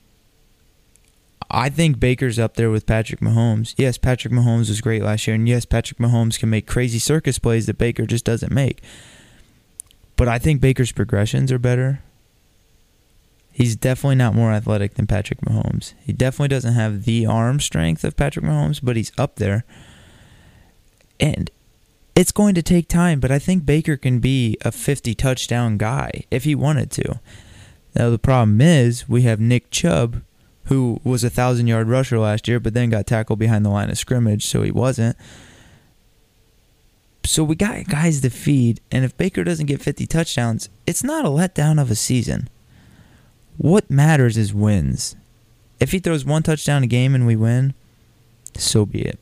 I 1.49 1.69
think 1.69 1.99
Baker's 1.99 2.39
up 2.39 2.55
there 2.55 2.69
with 2.69 2.85
Patrick 2.85 3.21
Mahomes. 3.21 3.73
Yes, 3.77 3.97
Patrick 3.97 4.33
Mahomes 4.33 4.69
was 4.69 4.81
great 4.81 5.03
last 5.03 5.27
year, 5.27 5.35
and 5.35 5.47
yes, 5.47 5.65
Patrick 5.65 5.99
Mahomes 5.99 6.39
can 6.39 6.49
make 6.49 6.67
crazy 6.67 6.99
circus 6.99 7.39
plays 7.39 7.67
that 7.67 7.77
Baker 7.77 8.05
just 8.05 8.25
doesn't 8.25 8.51
make. 8.51 8.81
But 10.17 10.27
I 10.27 10.39
think 10.39 10.59
Baker's 10.59 10.91
progressions 10.91 11.51
are 11.51 11.59
better. 11.59 12.01
He's 13.51 13.75
definitely 13.75 14.15
not 14.15 14.35
more 14.35 14.51
athletic 14.51 14.95
than 14.95 15.07
Patrick 15.07 15.41
Mahomes. 15.41 15.93
He 15.99 16.11
definitely 16.11 16.49
doesn't 16.49 16.73
have 16.73 17.05
the 17.05 17.25
arm 17.25 17.59
strength 17.59 18.03
of 18.03 18.17
Patrick 18.17 18.45
Mahomes, 18.45 18.81
but 18.83 18.97
he's 18.97 19.11
up 19.17 19.37
there. 19.37 19.63
And 21.19 21.49
it's 22.15 22.31
going 22.31 22.55
to 22.55 22.61
take 22.61 22.87
time, 22.87 23.19
but 23.19 23.31
I 23.31 23.39
think 23.39 23.65
Baker 23.65 23.95
can 23.95 24.19
be 24.19 24.57
a 24.61 24.71
50 24.71 25.15
touchdown 25.15 25.77
guy 25.77 26.25
if 26.29 26.43
he 26.43 26.55
wanted 26.55 26.91
to. 26.91 27.19
Now, 27.95 28.09
the 28.09 28.19
problem 28.19 28.59
is 28.61 29.07
we 29.07 29.23
have 29.23 29.39
Nick 29.39 29.71
Chubb, 29.71 30.21
who 30.65 30.99
was 31.03 31.23
a 31.23 31.27
1,000 31.27 31.67
yard 31.67 31.87
rusher 31.87 32.19
last 32.19 32.47
year, 32.47 32.59
but 32.59 32.73
then 32.73 32.89
got 32.89 33.07
tackled 33.07 33.39
behind 33.39 33.65
the 33.65 33.69
line 33.69 33.89
of 33.89 33.97
scrimmage, 33.97 34.45
so 34.45 34.61
he 34.61 34.71
wasn't. 34.71 35.15
So 37.27 37.43
we 37.43 37.57
got 37.57 37.89
guys 37.89 38.21
to 38.21 38.29
feed, 38.29 38.79
and 38.89 39.03
if 39.03 39.17
Baker 39.17 39.43
doesn't 39.43 39.65
get 39.65 39.81
50 39.81 40.07
touchdowns, 40.07 40.69
it's 40.87 41.03
not 41.03 41.25
a 41.25 41.27
letdown 41.27 41.79
of 41.79 41.91
a 41.91 41.95
season. 41.95 42.47
What 43.57 43.91
matters 43.91 44.37
is 44.37 44.53
wins. 44.53 45.17
If 45.77 45.91
he 45.91 45.99
throws 45.99 46.23
one 46.23 46.41
touchdown 46.41 46.83
a 46.83 46.87
game 46.87 47.13
and 47.13 47.27
we 47.27 47.35
win, 47.35 47.73
so 48.55 48.85
be 48.85 49.01
it. 49.01 49.19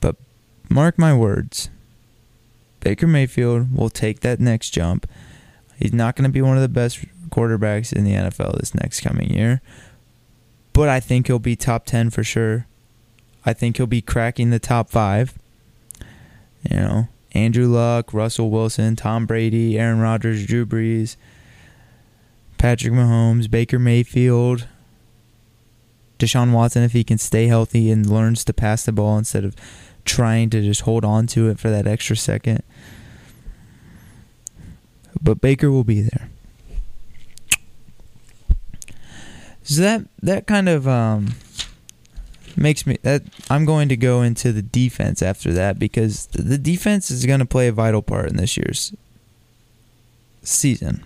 But 0.00 0.16
mark 0.70 0.98
my 0.98 1.14
words 1.14 1.68
Baker 2.80 3.06
Mayfield 3.06 3.76
will 3.76 3.90
take 3.90 4.20
that 4.20 4.40
next 4.40 4.70
jump. 4.70 5.06
He's 5.78 5.92
not 5.92 6.16
going 6.16 6.24
to 6.24 6.32
be 6.32 6.40
one 6.40 6.56
of 6.56 6.62
the 6.62 6.68
best 6.68 7.04
quarterbacks 7.28 7.92
in 7.92 8.04
the 8.04 8.12
NFL 8.12 8.58
this 8.58 8.74
next 8.74 9.00
coming 9.00 9.28
year, 9.28 9.60
but 10.72 10.88
I 10.88 11.00
think 11.00 11.26
he'll 11.26 11.38
be 11.38 11.54
top 11.54 11.84
10 11.84 12.08
for 12.08 12.24
sure. 12.24 12.66
I 13.44 13.52
think 13.52 13.76
he'll 13.76 13.86
be 13.86 14.02
cracking 14.02 14.50
the 14.50 14.58
top 14.58 14.90
five. 14.90 15.34
You 16.68 16.76
know, 16.76 17.08
Andrew 17.32 17.66
Luck, 17.66 18.12
Russell 18.12 18.50
Wilson, 18.50 18.96
Tom 18.96 19.26
Brady, 19.26 19.78
Aaron 19.78 20.00
Rodgers, 20.00 20.46
Drew 20.46 20.66
Brees, 20.66 21.16
Patrick 22.58 22.92
Mahomes, 22.92 23.50
Baker 23.50 23.78
Mayfield, 23.78 24.66
Deshaun 26.18 26.52
Watson 26.52 26.82
if 26.82 26.92
he 26.92 27.02
can 27.02 27.18
stay 27.18 27.46
healthy 27.46 27.90
and 27.90 28.08
learns 28.08 28.44
to 28.44 28.52
pass 28.52 28.84
the 28.84 28.92
ball 28.92 29.16
instead 29.16 29.44
of 29.44 29.56
trying 30.04 30.50
to 30.50 30.60
just 30.60 30.82
hold 30.82 31.04
on 31.04 31.26
to 31.28 31.48
it 31.48 31.58
for 31.58 31.70
that 31.70 31.86
extra 31.86 32.16
second. 32.16 32.62
But 35.22 35.40
Baker 35.40 35.70
will 35.70 35.84
be 35.84 36.02
there. 36.02 36.28
So 39.62 39.82
that 39.82 40.02
that 40.22 40.46
kind 40.46 40.68
of 40.68 40.88
um, 40.88 41.34
makes 42.56 42.86
me 42.86 42.98
that 43.02 43.22
I'm 43.48 43.64
going 43.64 43.88
to 43.88 43.96
go 43.96 44.22
into 44.22 44.52
the 44.52 44.62
defense 44.62 45.22
after 45.22 45.52
that 45.52 45.78
because 45.78 46.26
the 46.26 46.58
defense 46.58 47.10
is 47.10 47.26
going 47.26 47.40
to 47.40 47.46
play 47.46 47.68
a 47.68 47.72
vital 47.72 48.02
part 48.02 48.28
in 48.30 48.36
this 48.36 48.56
year's 48.56 48.94
season. 50.42 51.02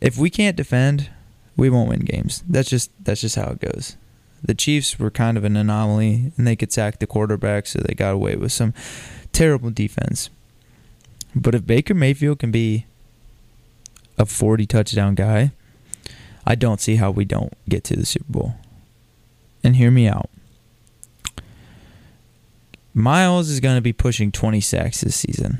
If 0.00 0.18
we 0.18 0.30
can't 0.30 0.56
defend, 0.56 1.10
we 1.56 1.70
won't 1.70 1.88
win 1.88 2.00
games. 2.00 2.42
That's 2.48 2.68
just 2.68 2.90
that's 3.02 3.20
just 3.20 3.36
how 3.36 3.50
it 3.50 3.60
goes. 3.60 3.96
The 4.42 4.54
Chiefs 4.54 4.98
were 4.98 5.10
kind 5.10 5.38
of 5.38 5.44
an 5.44 5.56
anomaly 5.56 6.32
and 6.36 6.46
they 6.46 6.56
could 6.56 6.72
sack 6.72 6.98
the 6.98 7.06
quarterback 7.06 7.66
so 7.66 7.78
they 7.78 7.94
got 7.94 8.12
away 8.14 8.36
with 8.36 8.52
some 8.52 8.74
terrible 9.32 9.70
defense. 9.70 10.28
But 11.34 11.54
if 11.54 11.66
Baker 11.66 11.94
Mayfield 11.94 12.38
can 12.38 12.50
be 12.50 12.86
a 14.18 14.26
40 14.26 14.66
touchdown 14.66 15.14
guy, 15.14 15.52
I 16.46 16.54
don't 16.54 16.80
see 16.80 16.96
how 16.96 17.10
we 17.10 17.24
don't 17.24 17.54
get 17.68 17.84
to 17.84 17.96
the 17.96 18.04
Super 18.04 18.30
Bowl 18.30 18.54
and 19.64 19.76
hear 19.76 19.90
me 19.90 20.06
out. 20.06 20.30
Myles 22.92 23.48
is 23.48 23.58
going 23.58 23.74
to 23.74 23.80
be 23.80 23.92
pushing 23.92 24.30
20 24.30 24.60
sacks 24.60 25.00
this 25.00 25.16
season. 25.16 25.58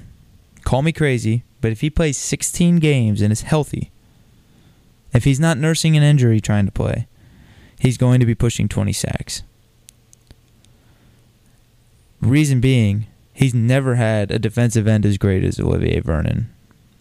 Call 0.63 0.83
me 0.83 0.93
crazy, 0.93 1.43
but 1.61 1.73
if 1.73 1.81
he 1.81 1.91
plays 1.91 2.17
16 2.17 2.77
games 2.77 3.21
and 3.21 3.33
is 3.33 3.43
healthy, 3.43 3.91
if 5.13 5.25
he's 5.25 5.41
not 5.41 5.59
nursing 5.59 5.97
an 5.97 6.03
injury 6.03 6.41
trying 6.41 6.67
to 6.67 6.73
play, 6.73 7.09
he's 7.79 7.97
going 7.97 8.21
to 8.21 8.27
be 8.27 8.35
pushing 8.35 8.69
20 8.69 8.93
sacks. 8.93 9.43
Reason 12.21 12.61
being, 12.61 13.07
he's 13.33 13.53
never 13.53 13.97
had 13.97 14.31
a 14.31 14.39
defensive 14.39 14.87
end 14.87 15.05
as 15.05 15.19
great 15.19 15.45
as 15.45 15.59
Olivier 15.59 16.01
Vernon 16.01 16.53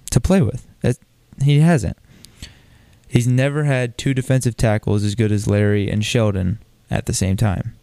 to 0.09 0.19
play 0.19 0.41
with. 0.41 0.67
he 1.43 1.59
hasn't. 1.59 1.97
He's 3.07 3.27
never 3.27 3.65
had 3.65 3.97
two 3.97 4.15
defensive 4.15 4.57
tackles 4.57 5.03
as 5.03 5.13
good 5.13 5.31
as 5.31 5.47
Larry 5.47 5.89
and 5.89 6.03
Sheldon 6.03 6.59
at 6.93 7.07
the 7.07 7.13
same 7.13 7.35
time. 7.35 7.75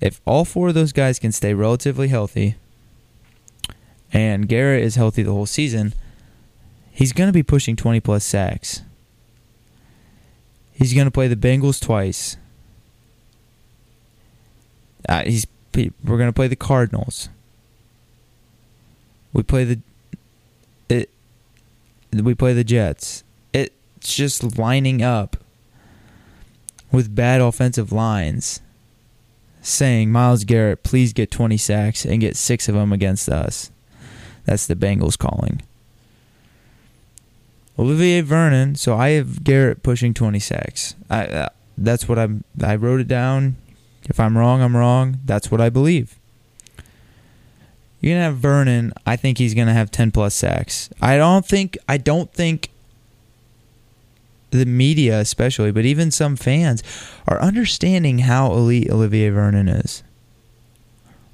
If 0.00 0.20
all 0.26 0.44
four 0.44 0.68
of 0.68 0.74
those 0.74 0.92
guys 0.92 1.18
can 1.18 1.32
stay 1.32 1.54
relatively 1.54 2.08
healthy 2.08 2.56
and 4.12 4.46
Garrett 4.46 4.84
is 4.84 4.96
healthy 4.96 5.22
the 5.22 5.32
whole 5.32 5.46
season, 5.46 5.94
he's 6.92 7.12
going 7.14 7.28
to 7.28 7.32
be 7.32 7.42
pushing 7.42 7.76
20 7.76 8.00
plus 8.00 8.24
sacks. 8.24 8.82
He's 10.74 10.92
going 10.92 11.06
to 11.06 11.10
play 11.10 11.26
the 11.26 11.36
Bengals 11.36 11.80
twice. 11.80 12.36
Uh, 15.08 15.22
he's 15.24 15.46
we're 15.74 16.18
going 16.18 16.28
to 16.28 16.32
play 16.32 16.46
the 16.46 16.56
Cardinals. 16.56 17.28
We 19.32 19.42
play 19.42 19.64
the 19.64 19.80
it 20.88 21.10
we 22.12 22.34
play 22.34 22.52
the 22.52 22.64
Jets. 22.64 23.24
It's 23.52 24.14
just 24.14 24.56
lining 24.58 25.02
up 25.02 25.43
with 26.94 27.14
bad 27.14 27.40
offensive 27.40 27.92
lines 27.92 28.60
saying, 29.62 30.12
Myles 30.12 30.44
Garrett, 30.44 30.82
please 30.82 31.12
get 31.12 31.30
20 31.30 31.56
sacks 31.56 32.04
and 32.04 32.20
get 32.20 32.36
six 32.36 32.68
of 32.68 32.74
them 32.74 32.92
against 32.92 33.28
us. 33.28 33.70
That's 34.44 34.66
the 34.66 34.76
Bengals 34.76 35.18
calling. 35.18 35.62
Olivier 37.78 38.20
Vernon, 38.20 38.76
so 38.76 38.96
I 38.96 39.10
have 39.10 39.42
Garrett 39.42 39.82
pushing 39.82 40.14
20 40.14 40.38
sacks. 40.38 40.94
I, 41.10 41.26
uh, 41.26 41.48
that's 41.76 42.08
what 42.08 42.18
I'm. 42.18 42.44
I 42.62 42.76
wrote 42.76 43.00
it 43.00 43.08
down. 43.08 43.56
If 44.04 44.20
I'm 44.20 44.38
wrong, 44.38 44.62
I'm 44.62 44.76
wrong. 44.76 45.18
That's 45.24 45.50
what 45.50 45.60
I 45.60 45.70
believe. 45.70 46.16
You're 48.00 48.14
gonna 48.14 48.24
have 48.26 48.36
Vernon. 48.36 48.92
I 49.06 49.16
think 49.16 49.38
he's 49.38 49.54
gonna 49.54 49.72
have 49.72 49.90
10 49.90 50.12
plus 50.12 50.34
sacks. 50.34 50.88
I 51.00 51.16
don't 51.16 51.44
think. 51.44 51.76
I 51.88 51.96
don't 51.96 52.32
think 52.32 52.70
the 54.58 54.66
media 54.66 55.18
especially, 55.18 55.72
but 55.72 55.84
even 55.84 56.10
some 56.10 56.36
fans 56.36 56.82
are 57.26 57.40
understanding 57.40 58.20
how 58.20 58.52
elite 58.52 58.90
Olivier 58.90 59.30
Vernon 59.30 59.68
is. 59.68 60.02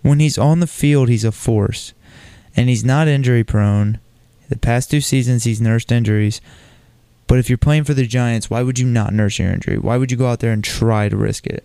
When 0.03 0.21
he's 0.21 0.39
on 0.39 0.61
the 0.61 0.67
field, 0.67 1.09
he's 1.09 1.25
a 1.25 1.33
force. 1.33 1.93
And 2.57 2.69
he's 2.69 2.85
not 2.85 3.09
injury 3.09 3.45
prone. 3.45 4.01
The 4.49 4.57
past 4.57 4.91
two 4.91 5.01
seasons 5.01 5.45
he's 5.45 5.61
nursed 5.61 5.93
injuries. 5.93 6.41
But 7.27 7.39
if 7.39 7.49
you're 7.49 7.59
playing 7.59 7.85
for 7.85 7.95
the 7.95 8.07
Giants, 8.07 8.51
why 8.51 8.63
would 8.63 8.79
you 8.79 8.87
not 8.87 9.13
nurse 9.13 9.39
your 9.39 9.53
injury? 9.53 9.79
Why 9.79 9.97
would 9.97 10.11
you 10.11 10.17
go 10.17 10.27
out 10.27 10.41
there 10.41 10.53
and 10.53 10.65
try 10.65 11.09
to 11.09 11.17
risk 11.17 11.47
it? 11.47 11.65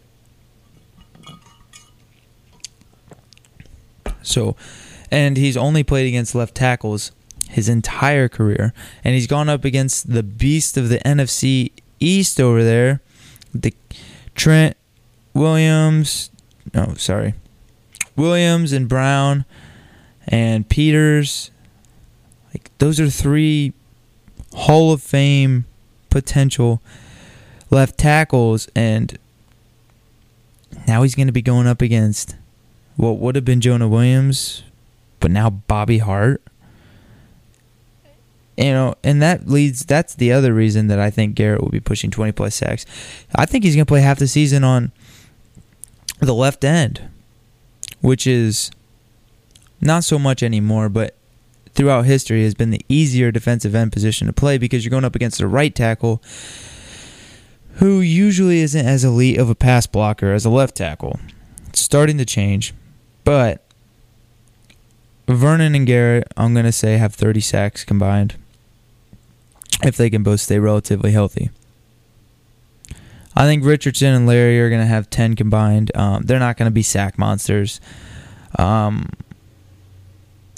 So, 4.22 4.56
and 5.10 5.38
he's 5.38 5.56
only 5.56 5.84
played 5.84 6.08
against 6.08 6.36
left 6.36 6.54
tackles 6.54 7.12
his 7.56 7.70
entire 7.70 8.28
career. 8.28 8.74
And 9.02 9.14
he's 9.14 9.28
gone 9.28 9.48
up 9.48 9.64
against 9.64 10.12
the 10.12 10.24
beast 10.24 10.76
of 10.76 10.90
the 10.90 10.98
NFC 11.00 11.72
East 12.02 12.42
over 12.42 12.66
there, 12.66 13.00
the 13.54 13.74
Trent 14.36 14.76
Williams. 15.34 16.30
No, 16.74 16.96
sorry, 16.96 17.34
Williams 18.18 18.74
and 18.74 18.90
Brown 18.90 19.46
and 20.28 20.68
Peters. 20.68 21.50
Like 22.54 22.70
those 22.80 23.00
are 23.00 23.10
three 23.10 23.72
Hall 24.54 24.92
of 24.92 25.02
Fame 25.02 25.64
potential 26.10 26.82
left 27.70 27.98
tackles, 27.98 28.68
and 28.76 29.18
now 30.90 31.04
he's 31.04 31.16
going 31.16 31.28
to 31.28 31.34
be 31.34 31.42
going 31.42 31.68
up 31.68 31.82
against 31.82 32.36
what 32.98 33.18
would 33.20 33.36
have 33.36 33.46
been 33.46 33.62
Jonah 33.62 33.88
Williams, 33.88 34.64
but 35.22 35.32
now 35.32 35.50
Bobby 35.50 36.00
Hart 36.00 36.42
you 38.58 38.72
know, 38.72 38.96
and 39.04 39.22
that 39.22 39.48
leads. 39.48 39.86
That's 39.86 40.16
the 40.16 40.32
other 40.32 40.54
reason 40.54 40.88
that 40.88 41.00
I 41.00 41.10
think 41.10 41.36
Garrett 41.36 41.62
will 41.62 41.70
be 41.70 41.80
pushing 41.80 42.12
20 42.12 42.32
plus 42.32 42.56
sacks. 42.56 42.86
I 43.34 43.46
think 43.46 43.64
he's 43.64 43.76
going 43.76 43.86
to 43.86 43.90
play 43.90 44.02
half 44.02 44.20
the 44.20 44.28
season 44.28 44.64
on 44.64 44.92
the 46.20 46.34
left 46.34 46.64
end, 46.64 47.10
which 48.02 48.26
is 48.26 48.72
not 49.82 50.04
so 50.04 50.18
much 50.18 50.42
anymore, 50.42 50.90
but 50.90 51.16
throughout 51.74 52.06
history 52.06 52.44
has 52.44 52.54
been 52.54 52.72
the 52.72 52.86
easier 52.88 53.32
defensive 53.32 53.76
end 53.76 53.92
position 53.92 54.28
to 54.28 54.34
play 54.34 54.58
because 54.58 54.86
you're 54.86 54.90
going 54.90 55.04
up 55.04 55.16
against 55.16 55.42
a 55.42 55.48
right 55.48 55.76
tackle 55.76 56.22
who 57.76 58.00
usually 58.00 58.62
isn't 58.62 58.86
as 58.86 59.04
elite 59.04 59.38
of 59.38 59.50
a 59.50 59.56
pass 59.56 59.86
blocker 59.86 60.32
as 60.32 60.46
a 60.46 60.50
left 60.50 60.78
tackle. 60.78 61.20
It's 61.68 61.82
starting 61.82 62.18
to 62.20 62.26
change, 62.26 62.74
but 63.26 63.62
Vernon 65.28 65.76
and 65.76 65.86
Garrett, 65.86 66.32
I'm 66.38 66.54
going 66.54 66.66
to 66.66 66.72
say, 66.72 66.98
have 66.98 67.14
30 67.14 67.42
sacks 67.42 67.84
combined 67.84 68.36
if 69.84 69.98
they 69.98 70.10
can 70.10 70.24
both 70.24 70.42
stay 70.42 70.60
relatively 70.60 71.12
healthy. 71.12 71.50
I 73.36 73.46
think 73.46 73.66
Richardson 73.66 74.14
and 74.14 74.28
Larry 74.28 74.60
are 74.62 74.70
going 74.70 74.82
to 74.82 74.88
have 74.88 75.10
10 75.10 75.36
combined. 75.36 75.92
Um, 75.96 76.24
they're 76.24 76.40
not 76.40 76.56
going 76.58 76.70
to 76.70 76.74
be 76.74 76.82
sack 76.82 77.18
monsters. 77.18 77.82
Um, 78.58 79.10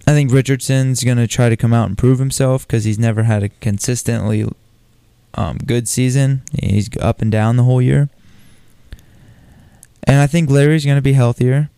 I 0.05 0.11
think 0.11 0.31
Richardson's 0.31 1.03
going 1.03 1.17
to 1.17 1.27
try 1.27 1.49
to 1.49 1.57
come 1.57 1.73
out 1.73 1.87
and 1.87 1.97
prove 1.97 2.19
himself 2.19 2.67
because 2.67 2.83
he's 2.83 2.99
never 2.99 3.23
had 3.23 3.43
a 3.43 3.49
consistently 3.49 4.47
um, 5.33 5.57
good 5.65 5.87
season. 5.87 6.43
He's 6.61 6.89
up 6.97 7.21
and 7.21 7.31
down 7.31 7.57
the 7.57 7.63
whole 7.63 7.81
year. 7.81 8.09
And 10.03 10.21
I 10.21 10.27
think 10.27 10.49
Larry's 10.49 10.85
going 10.85 10.97
to 10.97 11.01
be 11.01 11.13
healthier. 11.13 11.69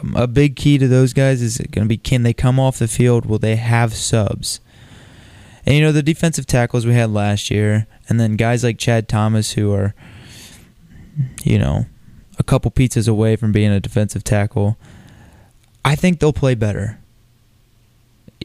Um, 0.00 0.14
a 0.16 0.26
big 0.26 0.56
key 0.56 0.78
to 0.78 0.88
those 0.88 1.12
guys 1.12 1.42
is 1.42 1.58
going 1.58 1.84
to 1.84 1.88
be 1.88 1.98
can 1.98 2.22
they 2.22 2.32
come 2.32 2.58
off 2.58 2.78
the 2.78 2.88
field? 2.88 3.26
Will 3.26 3.38
they 3.38 3.56
have 3.56 3.94
subs? 3.94 4.60
And 5.68 5.76
you 5.76 5.82
know, 5.82 5.92
the 5.92 6.02
defensive 6.02 6.46
tackles 6.46 6.86
we 6.86 6.94
had 6.94 7.10
last 7.10 7.50
year, 7.50 7.86
and 8.08 8.18
then 8.18 8.36
guys 8.36 8.64
like 8.64 8.78
Chad 8.78 9.06
Thomas 9.06 9.52
who 9.52 9.74
are, 9.74 9.94
you 11.44 11.58
know, 11.58 11.84
a 12.38 12.42
couple 12.42 12.70
pizzas 12.70 13.06
away 13.06 13.36
from 13.36 13.52
being 13.52 13.70
a 13.70 13.78
defensive 13.78 14.24
tackle. 14.24 14.78
I 15.84 15.94
think 15.94 16.20
they'll 16.20 16.32
play 16.32 16.54
better. 16.54 16.98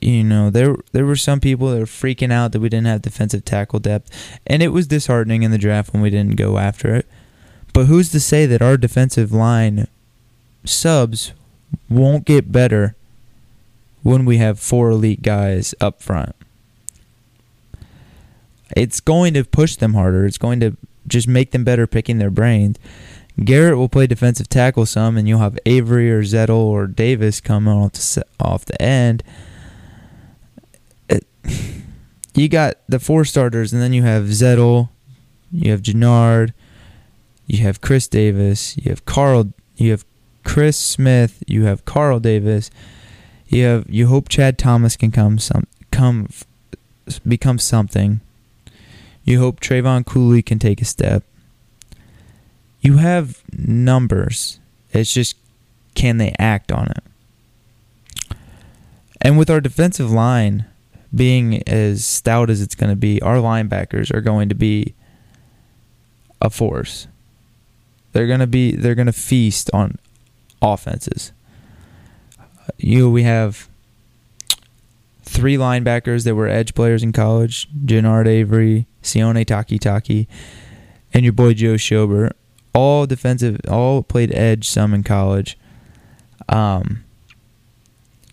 You 0.01 0.25
know, 0.25 0.49
there 0.49 0.75
there 0.91 1.05
were 1.05 1.15
some 1.15 1.39
people 1.39 1.69
that 1.69 1.79
were 1.79 1.85
freaking 1.85 2.33
out 2.33 2.51
that 2.51 2.59
we 2.59 2.67
didn't 2.67 2.87
have 2.87 3.01
defensive 3.01 3.45
tackle 3.45 3.79
depth, 3.79 4.11
and 4.45 4.61
it 4.61 4.73
was 4.73 4.87
disheartening 4.87 5.43
in 5.43 5.51
the 5.51 5.57
draft 5.57 5.93
when 5.93 6.01
we 6.01 6.09
didn't 6.09 6.35
go 6.35 6.57
after 6.57 6.93
it. 6.93 7.07
But 7.71 7.85
who's 7.85 8.11
to 8.11 8.19
say 8.19 8.45
that 8.47 8.61
our 8.61 8.75
defensive 8.75 9.31
line 9.31 9.87
subs 10.65 11.31
won't 11.87 12.25
get 12.25 12.51
better 12.51 12.97
when 14.01 14.25
we 14.25 14.39
have 14.39 14.59
four 14.59 14.89
elite 14.89 15.21
guys 15.21 15.73
up 15.79 16.01
front? 16.01 16.35
It's 18.75 18.99
going 18.99 19.33
to 19.35 19.43
push 19.43 19.75
them 19.75 19.93
harder. 19.93 20.25
It's 20.25 20.37
going 20.37 20.59
to 20.61 20.77
just 21.07 21.27
make 21.27 21.51
them 21.51 21.63
better 21.63 21.87
picking 21.87 22.17
their 22.17 22.31
brains. 22.31 22.77
Garrett 23.43 23.77
will 23.77 23.89
play 23.89 24.07
defensive 24.07 24.47
tackle 24.47 24.85
some, 24.85 25.17
and 25.17 25.27
you'll 25.27 25.39
have 25.39 25.57
Avery 25.65 26.11
or 26.11 26.21
Zettel 26.21 26.55
or 26.55 26.85
Davis 26.85 27.41
coming 27.41 27.73
off 27.73 27.93
the, 27.93 28.25
off 28.39 28.65
the 28.65 28.79
end. 28.81 29.23
It, 31.09 31.25
you 32.35 32.47
got 32.47 32.75
the 32.87 32.99
four 32.99 33.25
starters, 33.25 33.73
and 33.73 33.81
then 33.81 33.93
you 33.93 34.03
have 34.03 34.25
Zettel, 34.25 34.89
you 35.51 35.71
have 35.71 35.81
Genard, 35.81 36.53
you 37.47 37.63
have 37.63 37.81
Chris 37.81 38.07
Davis, 38.07 38.77
you 38.77 38.89
have 38.89 39.05
Carl, 39.05 39.51
you 39.77 39.91
have 39.91 40.05
Chris 40.43 40.77
Smith, 40.77 41.43
you 41.47 41.65
have 41.65 41.85
Carl 41.85 42.19
Davis, 42.19 42.69
you 43.47 43.63
have 43.65 43.89
you 43.89 44.07
hope 44.07 44.29
Chad 44.29 44.57
Thomas 44.57 44.95
can 44.95 45.11
come 45.11 45.37
some 45.39 45.67
come 45.91 46.27
become 47.27 47.59
something. 47.59 48.21
You 49.23 49.39
hope 49.39 49.59
Trevon 49.59 50.05
Coley 50.05 50.41
can 50.41 50.59
take 50.59 50.81
a 50.81 50.85
step 50.85 51.23
you 52.83 52.97
have 52.97 53.41
numbers. 53.57 54.59
It's 54.91 55.11
just 55.11 55.37
can 55.95 56.17
they 56.17 56.35
act 56.37 56.71
on 56.71 56.91
it? 56.91 58.35
And 59.21 59.37
with 59.37 59.49
our 59.49 59.61
defensive 59.61 60.11
line 60.11 60.65
being 61.15 61.67
as 61.67 62.05
stout 62.05 62.49
as 62.49 62.61
it's 62.61 62.75
going 62.75 62.89
to 62.89 62.97
be, 62.97 63.21
our 63.21 63.37
linebackers 63.37 64.13
are 64.13 64.19
going 64.19 64.49
to 64.49 64.55
be 64.55 64.93
a 66.41 66.49
force. 66.49 67.07
They're 68.11 68.27
going 68.27 68.41
to 68.41 68.47
be 68.47 68.75
they're 68.75 68.95
going 68.95 69.07
to 69.07 69.13
feast 69.13 69.69
on 69.73 69.97
offenses. 70.61 71.31
You 72.77 72.99
know, 72.99 73.09
we 73.09 73.23
have 73.23 73.69
three 75.33 75.55
linebackers 75.55 76.23
that 76.25 76.35
were 76.35 76.47
edge 76.47 76.73
players 76.73 77.03
in 77.03 77.11
college: 77.11 77.67
Genard 77.85 78.27
Avery, 78.27 78.87
Sione 79.01 79.45
Takitaki, 79.45 80.27
and 81.13 81.23
your 81.23 81.33
boy 81.33 81.53
Joe 81.53 81.75
Schobert 81.75 82.33
all 82.73 83.05
defensive, 83.05 83.59
all 83.69 84.03
played 84.03 84.33
edge 84.33 84.67
some 84.67 84.93
in 84.93 85.03
college. 85.03 85.57
Um, 86.49 87.03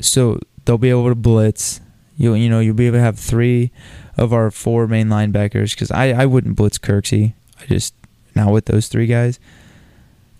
so 0.01 0.41
they'll 0.65 0.79
be 0.79 0.91
able 0.91 1.09
to 1.09 1.15
blitz. 1.15 1.81
You 2.17 2.35
you 2.35 2.49
know 2.49 2.61
you'll 2.61 2.75
be 2.75 2.87
able 2.87 2.99
to 2.99 3.03
have 3.03 3.19
three 3.19 3.71
of 4.17 4.33
our 4.33 4.51
four 4.51 4.87
main 4.87 5.09
linebackers 5.09 5.75
because 5.75 5.91
I 5.91 6.13
I 6.13 6.27
wouldn't 6.27 6.57
blitz 6.57 6.79
Kirksey. 6.79 7.35
I 7.61 7.67
just 7.67 7.95
not 8.35 8.53
with 8.53 8.67
those 8.67 8.89
three 8.89 9.07
guys. 9.07 9.39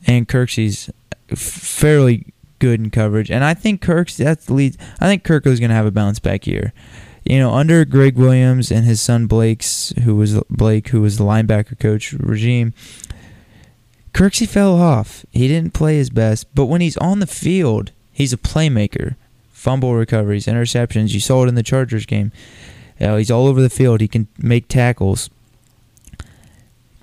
And 0.07 0.27
Kirksey's 0.27 0.91
fairly 1.35 2.27
good 2.61 2.79
in 2.79 2.91
coverage, 2.91 3.31
and 3.31 3.43
I 3.43 3.55
think 3.55 3.81
Kirk's 3.81 4.17
that's 4.17 4.47
the 4.47 4.55
lead. 4.55 4.77
I 5.01 5.07
think 5.07 5.25
Kirko's 5.25 5.59
gonna 5.59 5.75
have 5.75 5.87
a 5.87 5.91
bounce 5.91 6.21
back 6.21 6.47
year. 6.47 6.73
You 7.25 7.39
know, 7.39 7.53
under 7.53 7.85
Gregg 7.85 8.17
Williams 8.17 8.71
and 8.71 8.85
his 8.87 9.01
son 9.01 9.27
Blake's, 9.27 9.93
who 10.05 10.17
was 10.17 10.41
Blake, 10.49 10.89
who 10.89 11.03
was 11.03 11.19
the 11.19 11.25
linebacker 11.25 11.79
coach 11.79 12.13
regime, 12.13 12.73
Kirksey 14.15 14.49
fell 14.49 14.81
off. 14.81 15.25
He 15.31 15.49
didn't 15.49 15.75
play 15.75 15.97
his 15.97 16.11
best, 16.11 16.53
but 16.55 16.67
when 16.67 16.81
he's 16.81 16.97
on 16.97 17.21
the 17.21 17.27
field, 17.27 17.93
he's 18.13 18.33
a 18.33 18.39
playmaker. 18.39 19.17
Fumble 19.53 19.95
recoveries, 19.95 20.47
interceptions. 20.47 21.13
You 21.13 21.21
saw 21.21 21.45
it 21.45 21.49
in 21.49 21.55
the 21.55 21.63
Chargers 21.63 22.07
game. 22.07 22.33
You 22.99 23.09
know, 23.09 23.17
he's 23.17 23.31
all 23.31 23.47
over 23.47 23.61
the 23.61 23.71
field. 23.71 24.01
He 24.01 24.09
can 24.09 24.27
make 24.39 24.69
tackles. 24.69 25.29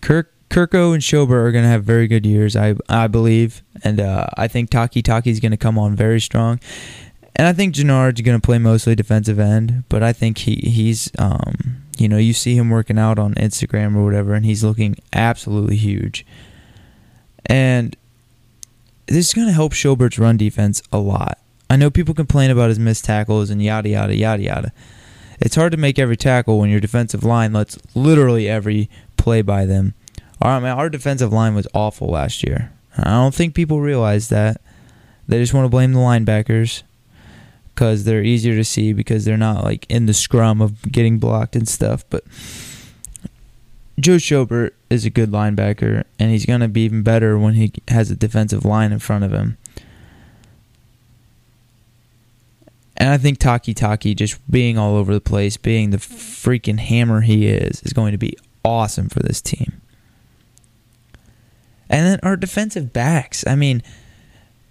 Kirk 0.02 0.32
Kirko 0.50 0.94
and 0.94 1.04
Schobert 1.04 1.46
are 1.46 1.52
going 1.52 1.64
to 1.66 1.70
have 1.70 1.84
very 1.84 2.08
good 2.08 2.26
years, 2.26 2.56
I 2.56 2.76
I 2.90 3.08
believe, 3.08 3.64
and 3.84 4.00
uh, 4.00 4.28
I 4.36 4.48
think 4.48 4.70
Takitaki 4.70 5.28
is 5.28 5.40
going 5.40 5.52
to 5.52 5.58
come 5.58 5.78
on 5.78 5.96
very 5.96 6.22
strong, 6.22 6.60
and 7.36 7.48
I 7.48 7.54
think 7.54 7.76
Genard's 7.76 8.22
going 8.22 8.40
to 8.40 8.46
play 8.46 8.58
mostly 8.58 8.96
defensive 8.96 9.40
end, 9.40 9.84
but 9.90 10.04
I 10.04 10.14
think 10.14 10.40
he 10.40 10.56
he's 10.56 11.12
um 11.20 11.84
you 11.98 12.08
know 12.08 12.18
you 12.18 12.34
see 12.34 12.56
him 12.56 12.70
working 12.70 12.98
out 12.98 13.20
on 13.20 13.34
Instagram 13.36 13.96
or 13.96 14.04
whatever, 14.04 14.34
and 14.34 14.46
he's 14.46 14.64
looking 14.64 14.96
absolutely 15.14 15.76
huge. 15.76 16.26
And 17.46 17.96
this 19.08 19.28
is 19.28 19.34
going 19.34 19.48
to 19.48 19.54
help 19.54 19.74
Schobert's 19.74 20.20
run 20.20 20.38
defense 20.38 20.82
a 20.92 20.98
lot. 20.98 21.38
I 21.70 21.76
know 21.76 21.90
people 21.90 22.14
complain 22.14 22.52
about 22.52 22.70
his 22.70 22.80
missed 22.80 23.06
tackles 23.06 23.50
and 23.50 23.62
yada, 23.62 23.90
yada, 23.90 24.16
yada, 24.16 24.44
yada. 24.44 24.74
It's 25.40 25.56
hard 25.56 25.72
to 25.72 25.78
make 25.78 26.00
every 26.00 26.18
tackle 26.18 26.60
when 26.60 26.70
your 26.70 26.80
defensive 26.80 27.24
line 27.24 27.54
lets 27.54 27.78
literally 27.96 28.50
every 28.50 28.90
play 29.18 29.42
by 29.42 29.66
them. 29.66 29.94
Our, 30.42 30.66
our 30.66 30.90
defensive 30.90 31.34
line 31.34 31.56
was 31.56 31.68
awful 31.74 32.10
last 32.10 32.44
year. 32.44 32.72
I 32.98 33.12
don't 33.12 33.34
think 33.34 33.54
people 33.54 33.82
realize 33.82 34.30
that. 34.30 34.62
They 35.28 35.40
just 35.40 35.54
want 35.54 35.66
to 35.66 35.70
blame 35.70 35.94
the 35.94 36.00
linebackers 36.00 36.84
because 37.74 38.06
they're 38.06 38.24
easier 38.24 38.56
to 38.56 38.64
see 38.64 38.94
because 38.94 39.26
they're 39.26 39.38
not 39.38 39.64
like 39.64 39.86
in 39.90 40.06
the 40.06 40.14
scrum 40.14 40.62
of 40.62 40.92
getting 40.92 41.20
blocked 41.20 41.56
and 41.56 41.68
stuff. 41.68 42.04
But 42.10 42.24
Joe 44.00 44.16
Schobert 44.16 44.72
is 44.90 45.06
a 45.06 45.10
good 45.10 45.32
linebacker, 45.32 46.04
and 46.18 46.32
he's 46.32 46.46
going 46.46 46.62
to 46.62 46.68
be 46.68 46.82
even 46.82 47.04
better 47.04 47.38
when 47.38 47.56
he 47.56 47.74
has 47.88 48.10
a 48.10 48.16
defensive 48.16 48.64
line 48.64 48.92
in 48.92 49.00
front 49.00 49.24
of 49.24 49.32
him. 49.32 49.58
And 52.96 53.10
I 53.10 53.18
think 53.18 53.38
Takitaki 53.38 54.16
just 54.16 54.40
being 54.50 54.78
all 54.78 54.96
over 54.96 55.14
the 55.14 55.22
place, 55.22 55.56
being 55.56 55.92
the 55.92 55.98
freaking 55.98 56.80
hammer 56.80 57.22
he 57.22 57.48
is, 57.48 57.82
is 57.84 57.94
going 57.94 58.12
to 58.12 58.18
be 58.18 58.36
awesome 58.66 59.08
for 59.08 59.20
this 59.20 59.40
team. 59.40 59.82
And 61.90 62.06
then 62.06 62.20
our 62.24 62.36
defensive 62.36 62.94
backs. 62.94 63.46
I 63.48 63.56
mean, 63.56 63.82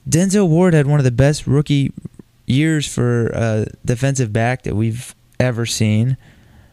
Denzel 0.09 0.48
Ward 0.48 0.74
had 0.74 0.87
one 0.87 1.00
of 1.00 1.05
the 1.05 1.11
best 1.11 1.46
rookie 1.46 1.92
years 2.46 2.87
for 2.92 3.29
a 3.29 3.66
defensive 3.85 4.33
back 4.33 4.62
that 4.62 4.76
we've 4.76 5.14
ever 5.40 5.66
seen. 5.66 6.16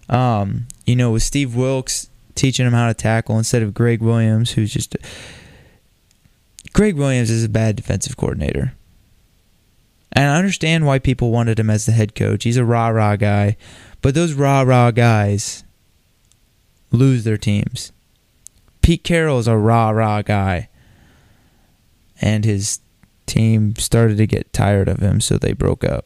Um, 0.09 0.67
you 0.85 0.95
know, 0.95 1.11
with 1.11 1.23
Steve 1.23 1.55
Wilks 1.55 2.09
teaching 2.35 2.65
him 2.65 2.73
how 2.73 2.87
to 2.87 2.93
tackle 2.93 3.37
instead 3.37 3.63
of 3.63 3.73
Gregg 3.73 4.01
Williams, 4.01 4.51
who's 4.51 4.73
just. 4.73 4.95
Gregg 6.73 6.95
Williams 6.95 7.29
is 7.29 7.43
a 7.43 7.49
bad 7.49 7.75
defensive 7.75 8.17
coordinator. 8.17 8.73
And 10.11 10.29
I 10.29 10.37
understand 10.37 10.85
why 10.85 10.99
people 10.99 11.31
wanted 11.31 11.59
him 11.59 11.69
as 11.69 11.85
the 11.85 11.91
head 11.91 12.15
coach. 12.15 12.43
He's 12.43 12.57
a 12.57 12.65
rah 12.65 12.89
rah 12.89 13.15
guy. 13.15 13.57
But 14.01 14.15
those 14.15 14.33
rah 14.33 14.61
rah 14.61 14.91
guys 14.91 15.63
lose 16.91 17.23
their 17.23 17.37
teams. 17.37 17.91
Pete 18.83 19.03
Carroll 19.03 19.39
is 19.39 19.47
a 19.47 19.57
rah 19.57 19.89
rah 19.89 20.21
guy. 20.21 20.69
And 22.21 22.45
his 22.45 22.79
team 23.25 23.75
started 23.77 24.17
to 24.17 24.27
get 24.27 24.53
tired 24.53 24.87
of 24.87 24.99
him, 24.99 25.19
so 25.19 25.37
they 25.37 25.53
broke 25.53 25.83
up. 25.83 26.05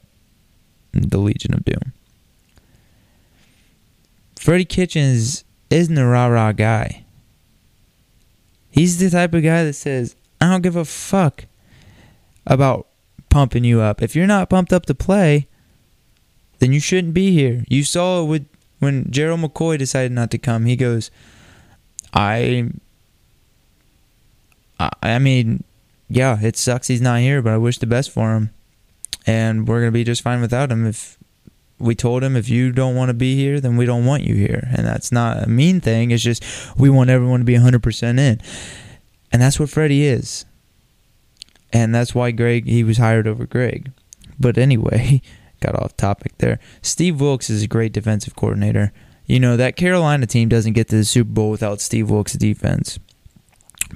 The 0.93 1.17
Legion 1.17 1.53
of 1.53 1.65
Doom. 1.65 1.91
Freddie 4.39 4.65
Kitchens 4.65 5.43
isn't 5.69 5.97
a 5.97 6.07
rah 6.07 6.27
rah 6.27 6.53
guy. 6.53 7.03
He's 8.69 8.99
the 8.99 9.09
type 9.09 9.33
of 9.33 9.43
guy 9.43 9.63
that 9.63 9.73
says, 9.73 10.15
I 10.39 10.51
don't 10.51 10.61
give 10.61 10.75
a 10.75 10.85
fuck 10.85 11.45
about 12.45 12.87
pumping 13.29 13.63
you 13.63 13.81
up. 13.81 14.01
If 14.01 14.15
you're 14.15 14.27
not 14.27 14.49
pumped 14.49 14.71
up 14.71 14.85
to 14.85 14.95
play, 14.95 15.47
then 16.59 16.73
you 16.73 16.79
shouldn't 16.79 17.13
be 17.13 17.31
here. 17.31 17.63
You 17.67 17.83
saw 17.83 18.21
it 18.23 18.25
with 18.25 18.47
when 18.79 19.09
Gerald 19.11 19.41
McCoy 19.41 19.77
decided 19.77 20.11
not 20.11 20.31
to 20.31 20.37
come. 20.37 20.65
He 20.65 20.75
goes, 20.75 21.11
I 22.13 22.69
I 24.79 25.19
mean, 25.19 25.63
yeah, 26.09 26.39
it 26.41 26.57
sucks 26.57 26.87
he's 26.87 27.01
not 27.01 27.19
here, 27.19 27.41
but 27.41 27.53
I 27.53 27.57
wish 27.57 27.79
the 27.79 27.87
best 27.87 28.11
for 28.11 28.35
him. 28.35 28.51
And 29.25 29.67
we're 29.67 29.79
gonna 29.81 29.91
be 29.91 30.03
just 30.03 30.21
fine 30.21 30.41
without 30.41 30.71
him 30.71 30.85
if 30.85 31.17
we 31.79 31.95
told 31.95 32.23
him 32.23 32.35
if 32.35 32.49
you 32.49 32.71
don't 32.71 32.95
want 32.95 33.09
to 33.09 33.13
be 33.13 33.35
here, 33.35 33.59
then 33.59 33.77
we 33.77 33.85
don't 33.85 34.05
want 34.05 34.23
you 34.23 34.35
here. 34.35 34.67
And 34.75 34.85
that's 34.85 35.11
not 35.11 35.43
a 35.43 35.49
mean 35.49 35.79
thing. 35.79 36.11
It's 36.11 36.23
just 36.23 36.43
we 36.77 36.89
want 36.89 37.09
everyone 37.09 37.39
to 37.39 37.45
be 37.45 37.55
100% 37.55 38.19
in. 38.19 38.41
And 39.31 39.41
that's 39.41 39.59
what 39.59 39.69
Freddie 39.69 40.05
is. 40.05 40.45
And 41.71 41.93
that's 41.93 42.15
why 42.15 42.31
Gregg, 42.31 42.65
he 42.65 42.83
was 42.83 42.97
hired 42.97 43.27
over 43.27 43.45
Gregg. 43.45 43.91
But 44.39 44.57
anyway, 44.57 45.21
got 45.61 45.75
off 45.75 45.95
topic 45.97 46.37
there. 46.37 46.59
Steve 46.81 47.21
Wilks 47.21 47.49
is 47.49 47.63
a 47.63 47.67
great 47.67 47.93
defensive 47.93 48.35
coordinator. 48.35 48.91
You 49.27 49.39
know, 49.39 49.57
that 49.57 49.75
Carolina 49.75 50.25
team 50.25 50.49
doesn't 50.49 50.73
get 50.73 50.87
to 50.87 50.95
the 50.95 51.05
Super 51.05 51.29
Bowl 51.29 51.51
without 51.51 51.81
Steve 51.81 52.09
Wilks' 52.09 52.33
defense. 52.33 52.97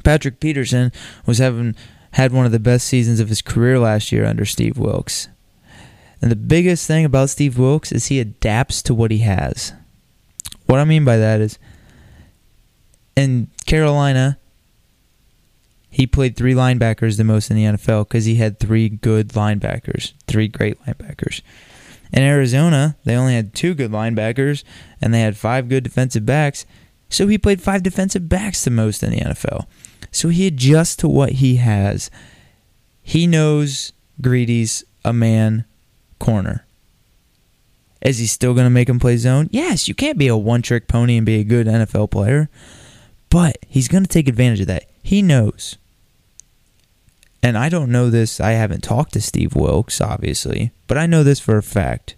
Patrick 0.03 0.39
Peterson 0.39 0.91
was 1.25 1.37
having 1.37 1.75
had 2.11 2.33
one 2.33 2.45
of 2.45 2.51
the 2.51 2.59
best 2.59 2.87
seasons 2.87 3.19
of 3.19 3.29
his 3.29 3.41
career 3.41 3.79
last 3.79 4.11
year 4.11 4.25
under 4.25 4.45
Steve 4.45 4.77
Wilks. 4.77 5.29
And 6.21 6.29
the 6.29 6.35
biggest 6.35 6.85
thing 6.85 7.05
about 7.05 7.29
Steve 7.29 7.57
Wilks 7.57 7.91
is 7.91 8.07
he 8.07 8.19
adapts 8.19 8.81
to 8.83 8.93
what 8.93 9.09
he 9.09 9.19
has. 9.19 9.73
What 10.65 10.79
I 10.79 10.83
mean 10.83 11.05
by 11.05 11.17
that 11.17 11.41
is 11.41 11.57
in 13.15 13.49
Carolina, 13.65 14.37
he 15.89 16.05
played 16.05 16.35
three 16.35 16.53
linebackers 16.53 17.17
the 17.17 17.23
most 17.23 17.49
in 17.49 17.57
the 17.57 17.63
NFL 17.63 18.07
because 18.07 18.25
he 18.25 18.35
had 18.35 18.59
three 18.59 18.87
good 18.89 19.29
linebackers, 19.29 20.13
three 20.27 20.47
great 20.47 20.79
linebackers. 20.85 21.41
In 22.11 22.23
Arizona, 22.23 22.97
they 23.05 23.15
only 23.15 23.35
had 23.35 23.53
two 23.53 23.73
good 23.73 23.91
linebackers 23.91 24.63
and 25.01 25.13
they 25.13 25.21
had 25.21 25.37
five 25.37 25.69
good 25.69 25.83
defensive 25.83 26.25
backs. 26.25 26.65
So 27.09 27.27
he 27.27 27.37
played 27.37 27.61
five 27.61 27.83
defensive 27.83 28.29
backs 28.29 28.63
the 28.63 28.71
most 28.71 29.03
in 29.03 29.11
the 29.11 29.19
NFL. 29.19 29.65
So 30.11 30.29
he 30.29 30.47
adjusts 30.47 30.95
to 30.97 31.07
what 31.07 31.33
he 31.33 31.57
has. 31.57 32.11
He 33.01 33.27
knows 33.27 33.93
Greedy's 34.19 34.83
a 35.03 35.13
man 35.13 35.65
corner. 36.19 36.65
Is 38.01 38.17
he 38.17 38.25
still 38.25 38.53
going 38.53 38.65
to 38.65 38.71
make 38.71 38.89
him 38.89 38.99
play 38.99 39.17
zone? 39.17 39.47
Yes, 39.51 39.87
you 39.87 39.93
can't 39.93 40.17
be 40.17 40.27
a 40.27 40.35
one 40.35 40.61
trick 40.61 40.87
pony 40.87 41.17
and 41.17 41.25
be 41.25 41.39
a 41.39 41.43
good 41.43 41.67
NFL 41.67 42.11
player. 42.11 42.49
But 43.29 43.57
he's 43.67 43.87
going 43.87 44.03
to 44.03 44.09
take 44.09 44.27
advantage 44.27 44.61
of 44.61 44.67
that. 44.67 44.89
He 45.03 45.21
knows. 45.21 45.77
And 47.43 47.57
I 47.57 47.69
don't 47.69 47.91
know 47.91 48.09
this, 48.09 48.39
I 48.39 48.51
haven't 48.51 48.83
talked 48.83 49.13
to 49.13 49.21
Steve 49.21 49.55
Wilks, 49.55 49.99
obviously, 49.99 50.71
but 50.87 50.97
I 50.97 51.07
know 51.07 51.23
this 51.23 51.39
for 51.39 51.57
a 51.57 51.63
fact. 51.63 52.15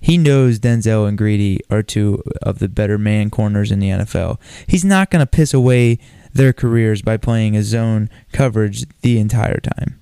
He 0.00 0.18
knows 0.18 0.58
Denzel 0.58 1.08
and 1.08 1.16
Greedy 1.16 1.60
are 1.70 1.82
two 1.82 2.22
of 2.42 2.58
the 2.58 2.68
better 2.68 2.98
man 2.98 3.30
corners 3.30 3.72
in 3.72 3.78
the 3.78 3.88
NFL. 3.88 4.38
He's 4.66 4.84
not 4.84 5.10
going 5.10 5.24
to 5.24 5.26
piss 5.26 5.54
away 5.54 5.98
their 6.32 6.52
careers 6.52 7.02
by 7.02 7.16
playing 7.16 7.56
a 7.56 7.62
zone 7.62 8.10
coverage 8.30 8.84
the 9.00 9.18
entire 9.18 9.58
time. 9.58 10.00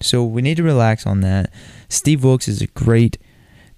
So 0.00 0.24
we 0.24 0.42
need 0.42 0.56
to 0.56 0.62
relax 0.62 1.06
on 1.06 1.20
that. 1.20 1.50
Steve 1.88 2.24
Wilks 2.24 2.48
is 2.48 2.60
a 2.60 2.66
great 2.66 3.16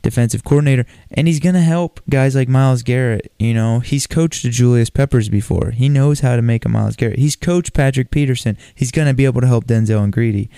defensive 0.03 0.45
coordinator, 0.45 0.87
and 1.11 1.27
he's 1.29 1.41
going 1.41 1.55
to 1.55 1.61
help 1.61 2.01
guys 2.09 2.35
like 2.35 2.49
Myles 2.49 2.83
Garrett. 2.83 3.33
You 3.39 3.55
know, 3.55 3.81
he's 3.81 4.07
coached 4.07 4.45
Julius 4.45 4.91
Peppers 4.91 5.29
before. 5.29 5.71
He 5.73 5.89
knows 5.89 6.21
how 6.21 6.37
to 6.37 6.43
make 6.43 6.65
a 6.65 6.69
Myles 6.69 6.97
Garrett. 6.97 7.19
He's 7.19 7.37
coached 7.37 7.75
Patrick 7.75 8.11
Peterson. 8.11 8.57
He's 8.75 8.91
going 8.91 9.09
to 9.09 9.15
be 9.15 9.25
able 9.25 9.41
to 9.41 9.47
help 9.47 9.67
Denzel 9.67 10.03
and 10.03 10.13
Greedy. 10.13 10.51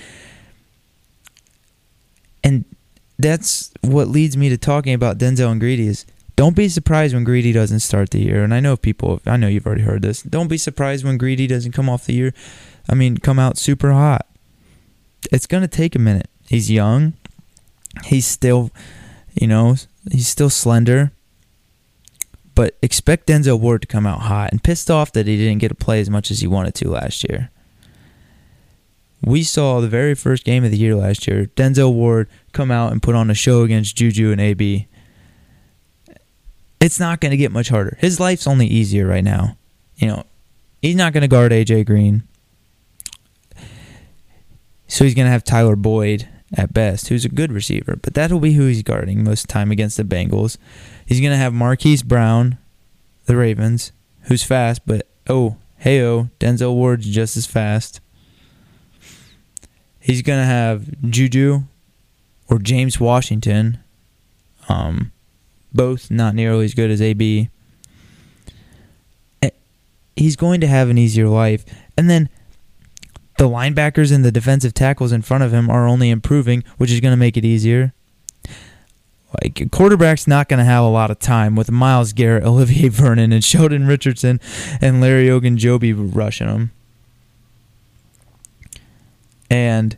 And 2.44 2.64
that's 3.18 3.72
what 3.82 4.08
leads 4.08 4.36
me 4.36 4.48
to 4.48 4.56
talking 4.56 4.94
about 4.94 5.18
Denzel 5.18 5.50
and 5.50 5.60
Greedy 5.60 5.86
is 5.86 6.06
don't 6.34 6.56
be 6.56 6.68
surprised 6.68 7.14
when 7.14 7.24
Greedy 7.24 7.52
doesn't 7.52 7.80
start 7.80 8.10
the 8.10 8.20
year. 8.20 8.42
And 8.42 8.54
I 8.54 8.60
know 8.60 8.76
people, 8.76 9.20
I 9.26 9.36
know 9.36 9.48
you've 9.48 9.66
already 9.66 9.82
heard 9.82 10.02
this. 10.02 10.22
Don't 10.22 10.48
be 10.48 10.58
surprised 10.58 11.04
when 11.04 11.18
Greedy 11.18 11.46
doesn't 11.46 11.72
come 11.72 11.88
off 11.88 12.06
the 12.06 12.14
year. 12.14 12.34
I 12.88 12.94
mean, 12.94 13.18
come 13.18 13.38
out 13.38 13.58
super 13.58 13.92
hot. 13.92 14.26
It's 15.30 15.46
going 15.46 15.60
to 15.60 15.68
take 15.68 15.94
a 15.94 16.00
minute. 16.00 16.28
He's 16.48 16.70
young. 16.70 17.12
He's 18.04 18.26
still 18.26 18.70
you 19.34 19.46
know, 19.46 19.76
he's 20.10 20.28
still 20.28 20.50
slender. 20.50 21.12
But 22.54 22.76
expect 22.82 23.28
Denzel 23.28 23.58
Ward 23.58 23.82
to 23.82 23.88
come 23.88 24.06
out 24.06 24.20
hot 24.22 24.50
and 24.52 24.62
pissed 24.62 24.90
off 24.90 25.12
that 25.12 25.26
he 25.26 25.36
didn't 25.36 25.60
get 25.60 25.68
to 25.68 25.74
play 25.74 26.00
as 26.00 26.10
much 26.10 26.30
as 26.30 26.40
he 26.40 26.46
wanted 26.46 26.74
to 26.76 26.90
last 26.90 27.26
year. 27.28 27.50
We 29.24 29.42
saw 29.42 29.80
the 29.80 29.88
very 29.88 30.14
first 30.14 30.44
game 30.44 30.64
of 30.64 30.70
the 30.70 30.76
year 30.76 30.96
last 30.96 31.26
year, 31.26 31.46
Denzel 31.56 31.94
Ward 31.94 32.28
come 32.52 32.70
out 32.70 32.92
and 32.92 33.02
put 33.02 33.14
on 33.14 33.30
a 33.30 33.34
show 33.34 33.62
against 33.62 33.96
Juju 33.96 34.32
and 34.32 34.40
AB. 34.40 34.88
It's 36.80 36.98
not 36.98 37.20
going 37.20 37.30
to 37.30 37.36
get 37.36 37.52
much 37.52 37.68
harder. 37.68 37.96
His 38.00 38.18
life's 38.18 38.48
only 38.48 38.66
easier 38.66 39.06
right 39.06 39.22
now. 39.22 39.56
You 39.96 40.08
know, 40.08 40.26
he's 40.82 40.96
not 40.96 41.12
going 41.12 41.22
to 41.22 41.28
guard 41.28 41.52
AJ 41.52 41.86
Green. 41.86 42.24
So 44.88 45.04
he's 45.04 45.14
going 45.14 45.26
to 45.26 45.30
have 45.30 45.44
Tyler 45.44 45.76
Boyd 45.76 46.28
at 46.54 46.74
best, 46.74 47.08
who's 47.08 47.24
a 47.24 47.30
good 47.30 47.52
receiver, 47.52 47.96
but 48.00 48.14
that'll 48.14 48.40
be 48.40 48.52
who 48.52 48.66
he's 48.66 48.82
guarding 48.82 49.24
most 49.24 49.44
of 49.44 49.48
the 49.48 49.52
time 49.52 49.70
against 49.70 49.96
the 49.96 50.04
Bengals. 50.04 50.58
He's 51.06 51.20
going 51.20 51.32
to 51.32 51.36
have 51.36 51.52
Marquise 51.52 52.02
Brown, 52.02 52.58
the 53.26 53.36
Ravens, 53.36 53.92
who's 54.22 54.42
fast, 54.42 54.82
but 54.86 55.08
oh, 55.28 55.56
hey 55.76 56.02
oh, 56.02 56.28
Denzel 56.38 56.74
Ward's 56.74 57.08
just 57.08 57.36
as 57.36 57.46
fast. 57.46 58.00
He's 60.00 60.22
going 60.22 60.40
to 60.40 60.46
have 60.46 60.88
Juju 61.10 61.62
or 62.48 62.58
James 62.58 62.98
Washington, 62.98 63.78
um, 64.68 65.12
both 65.72 66.10
not 66.10 66.34
nearly 66.34 66.64
as 66.64 66.74
good 66.74 66.90
as 66.90 67.00
AB. 67.00 67.48
Eh, 69.42 69.50
he's 70.16 70.36
going 70.36 70.60
to 70.60 70.66
have 70.66 70.90
an 70.90 70.98
easier 70.98 71.28
life. 71.28 71.64
And 71.96 72.10
then 72.10 72.28
the 73.38 73.48
linebackers 73.48 74.12
and 74.12 74.24
the 74.24 74.32
defensive 74.32 74.74
tackles 74.74 75.12
in 75.12 75.22
front 75.22 75.44
of 75.44 75.52
him 75.52 75.70
are 75.70 75.86
only 75.86 76.10
improving, 76.10 76.64
which 76.76 76.90
is 76.90 77.00
going 77.00 77.12
to 77.12 77.16
make 77.16 77.36
it 77.36 77.44
easier. 77.44 77.92
Like 79.42 79.70
quarterback's 79.70 80.26
not 80.26 80.48
going 80.48 80.58
to 80.58 80.64
have 80.64 80.84
a 80.84 80.88
lot 80.88 81.10
of 81.10 81.18
time 81.18 81.56
with 81.56 81.70
Myles 81.70 82.12
Garrett, 82.12 82.44
Olivier 82.46 82.88
Vernon, 82.88 83.32
and 83.32 83.42
Sheldon 83.42 83.86
Richardson 83.86 84.40
and 84.80 85.00
Larry 85.00 85.26
Ogunjobi 85.26 86.14
rushing 86.14 86.48
him. 86.48 86.70
And 89.50 89.96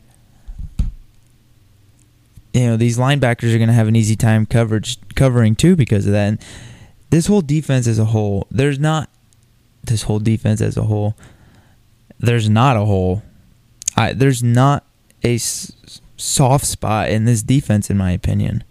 you 2.53 2.67
know 2.67 2.77
these 2.77 2.97
linebackers 2.97 3.53
are 3.53 3.57
going 3.57 3.67
to 3.67 3.73
have 3.73 3.87
an 3.87 3.95
easy 3.95 4.15
time 4.15 4.45
coverage 4.45 4.97
covering 5.15 5.55
too 5.55 5.75
because 5.75 6.05
of 6.05 6.13
that. 6.13 6.27
And 6.27 6.45
this 7.09 7.27
whole 7.27 7.41
defense 7.41 7.87
as 7.87 7.99
a 7.99 8.05
whole, 8.05 8.47
there's 8.49 8.79
not 8.79 9.09
this 9.83 10.03
whole 10.03 10.19
defense 10.19 10.61
as 10.61 10.77
a 10.77 10.83
whole 10.83 11.15
there's 12.19 12.49
not 12.49 12.77
a 12.77 12.85
hole. 12.85 13.23
I, 13.95 14.13
there's 14.13 14.43
not 14.43 14.85
a 15.23 15.35
s- 15.35 16.01
soft 16.17 16.65
spot 16.65 17.09
in 17.09 17.25
this 17.25 17.41
defense, 17.41 17.89
in 17.89 17.97
my 17.97 18.11
opinion. 18.11 18.63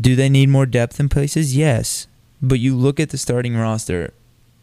Do 0.00 0.16
they 0.16 0.28
need 0.28 0.48
more 0.48 0.66
depth 0.66 0.98
in 0.98 1.08
places? 1.08 1.56
Yes. 1.56 2.06
But 2.42 2.58
you 2.58 2.74
look 2.76 2.98
at 3.00 3.10
the 3.10 3.18
starting 3.18 3.56
roster, 3.56 4.12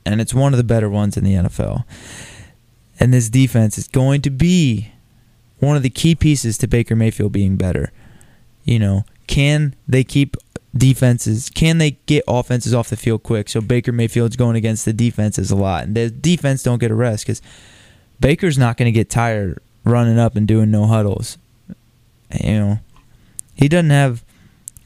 and 0.05 0.21
it's 0.21 0.33
one 0.33 0.53
of 0.53 0.57
the 0.57 0.63
better 0.63 0.89
ones 0.89 1.17
in 1.17 1.23
the 1.23 1.33
NFL. 1.33 1.85
And 2.99 3.13
this 3.13 3.29
defense 3.29 3.77
is 3.77 3.87
going 3.87 4.21
to 4.21 4.29
be 4.29 4.91
one 5.59 5.75
of 5.75 5.83
the 5.83 5.89
key 5.89 6.13
pieces 6.13 6.57
to 6.59 6.67
Baker 6.67 6.95
Mayfield 6.95 7.31
being 7.31 7.55
better. 7.55 7.91
You 8.63 8.79
know, 8.79 9.05
can 9.27 9.75
they 9.87 10.03
keep 10.03 10.37
defenses. 10.75 11.49
Can 11.49 11.77
they 11.77 11.91
get 12.05 12.23
offenses 12.27 12.73
off 12.73 12.89
the 12.89 12.97
field 12.97 13.23
quick? 13.23 13.49
So 13.49 13.61
baker 13.61 13.91
mayfield's 13.91 14.35
going 14.35 14.55
against 14.55 14.85
the 14.85 14.93
defenses 14.93 15.51
a 15.51 15.55
lot. 15.55 15.85
And 15.85 15.95
the 15.95 16.09
defense 16.09 16.63
don't 16.63 16.79
get 16.79 16.91
a 16.91 16.95
rest 16.95 17.25
because 17.25 17.41
baker's 18.19 18.57
not 18.57 18.77
going 18.77 18.87
to 18.87 18.91
get 18.91 19.09
tired 19.09 19.59
running 19.83 20.17
up 20.17 20.35
and 20.35 20.47
doing 20.47 20.71
no 20.71 20.87
huddles. 20.87 21.37
You 22.41 22.59
know 22.59 22.79
he 23.55 23.67
doesn't 23.67 23.91
have 23.91 24.23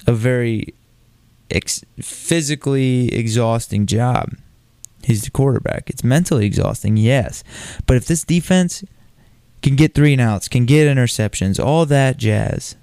a 0.06 0.14
very 0.14 0.74
ex- 1.50 1.84
physically 2.02 3.14
exhausting 3.14 3.86
job. 3.86 4.34
He's 5.04 5.24
the 5.24 5.32
quarterback. 5.32 5.90
It's 5.90 6.04
mentally 6.04 6.46
exhausting 6.46 6.98
yes. 6.98 7.44
But 7.86 7.98
if 7.98 8.06
this 8.06 8.24
defense 8.24 8.84
can 9.62 9.76
get 9.76 9.96
three 9.96 10.14
and 10.14 10.22
outs 10.22 10.48
can 10.48 10.66
get 10.66 10.94
interceptions 10.94 11.64
all 11.64 11.86
that 11.86 12.18
jazz. 12.18 12.76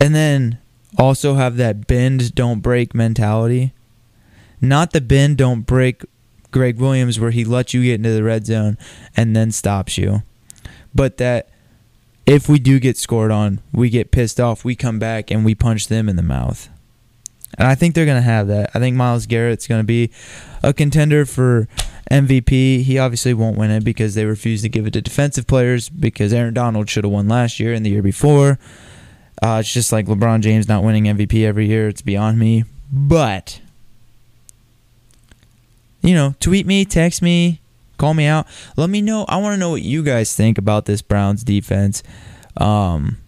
And 0.00 0.14
then 0.14 0.58
also 0.98 1.34
have 1.34 1.56
that 1.56 1.86
bend 1.86 2.34
don't 2.34 2.60
break 2.60 2.94
mentality. 2.94 3.72
Not 4.60 4.92
the 4.92 5.00
bend 5.00 5.38
don't 5.38 5.62
break 5.62 6.04
Gregg 6.50 6.78
Williams 6.78 7.18
where 7.18 7.30
he 7.30 7.44
lets 7.44 7.74
you 7.74 7.82
get 7.82 7.94
into 7.94 8.10
the 8.10 8.22
red 8.22 8.46
zone 8.46 8.78
and 9.16 9.34
then 9.34 9.50
stops 9.50 9.98
you. 9.98 10.22
But 10.94 11.16
that 11.16 11.48
if 12.26 12.48
we 12.48 12.58
do 12.58 12.78
get 12.78 12.96
scored 12.96 13.30
on, 13.30 13.60
we 13.72 13.90
get 13.90 14.10
pissed 14.10 14.38
off, 14.38 14.64
we 14.64 14.76
come 14.76 14.98
back 14.98 15.30
and 15.30 15.44
we 15.44 15.54
punch 15.54 15.88
them 15.88 16.08
in 16.08 16.16
the 16.16 16.22
mouth. 16.22 16.68
And 17.58 17.68
I 17.68 17.74
think 17.74 17.94
they're 17.94 18.06
going 18.06 18.16
to 18.16 18.22
have 18.22 18.48
that. 18.48 18.70
I 18.74 18.78
think 18.78 18.96
Myles 18.96 19.26
Garrett's 19.26 19.66
going 19.66 19.80
to 19.80 19.86
be 19.86 20.10
a 20.62 20.72
contender 20.72 21.26
for 21.26 21.68
MVP. 22.10 22.82
He 22.82 22.98
obviously 22.98 23.34
won't 23.34 23.58
win 23.58 23.70
it 23.70 23.84
because 23.84 24.14
they 24.14 24.24
refuse 24.24 24.62
to 24.62 24.68
give 24.68 24.86
it 24.86 24.92
to 24.92 25.02
defensive 25.02 25.46
players 25.46 25.88
because 25.88 26.32
Aaron 26.32 26.54
Donald 26.54 26.88
should 26.88 27.04
have 27.04 27.12
won 27.12 27.28
last 27.28 27.60
year 27.60 27.72
and 27.74 27.84
the 27.84 27.90
year 27.90 28.02
before. 28.02 28.58
Uh, 29.42 29.58
it's 29.58 29.72
just 29.72 29.90
like 29.90 30.06
LeBron 30.06 30.40
James 30.40 30.68
not 30.68 30.84
winning 30.84 31.04
MVP 31.04 31.44
every 31.44 31.66
year. 31.66 31.88
It's 31.88 32.02
beyond 32.02 32.38
me. 32.38 32.64
But, 32.92 33.60
you 36.00 36.14
know, 36.14 36.34
tweet 36.38 36.64
me, 36.64 36.84
text 36.84 37.22
me, 37.22 37.60
call 37.98 38.14
me 38.14 38.26
out. 38.26 38.46
Let 38.76 38.88
me 38.88 39.02
know. 39.02 39.24
I 39.28 39.38
want 39.38 39.54
to 39.54 39.56
know 39.58 39.70
what 39.70 39.82
you 39.82 40.04
guys 40.04 40.36
think 40.36 40.58
about 40.58 40.84
this 40.84 41.02
Browns 41.02 41.42
defense. 41.42 42.04
Um, 42.56 43.18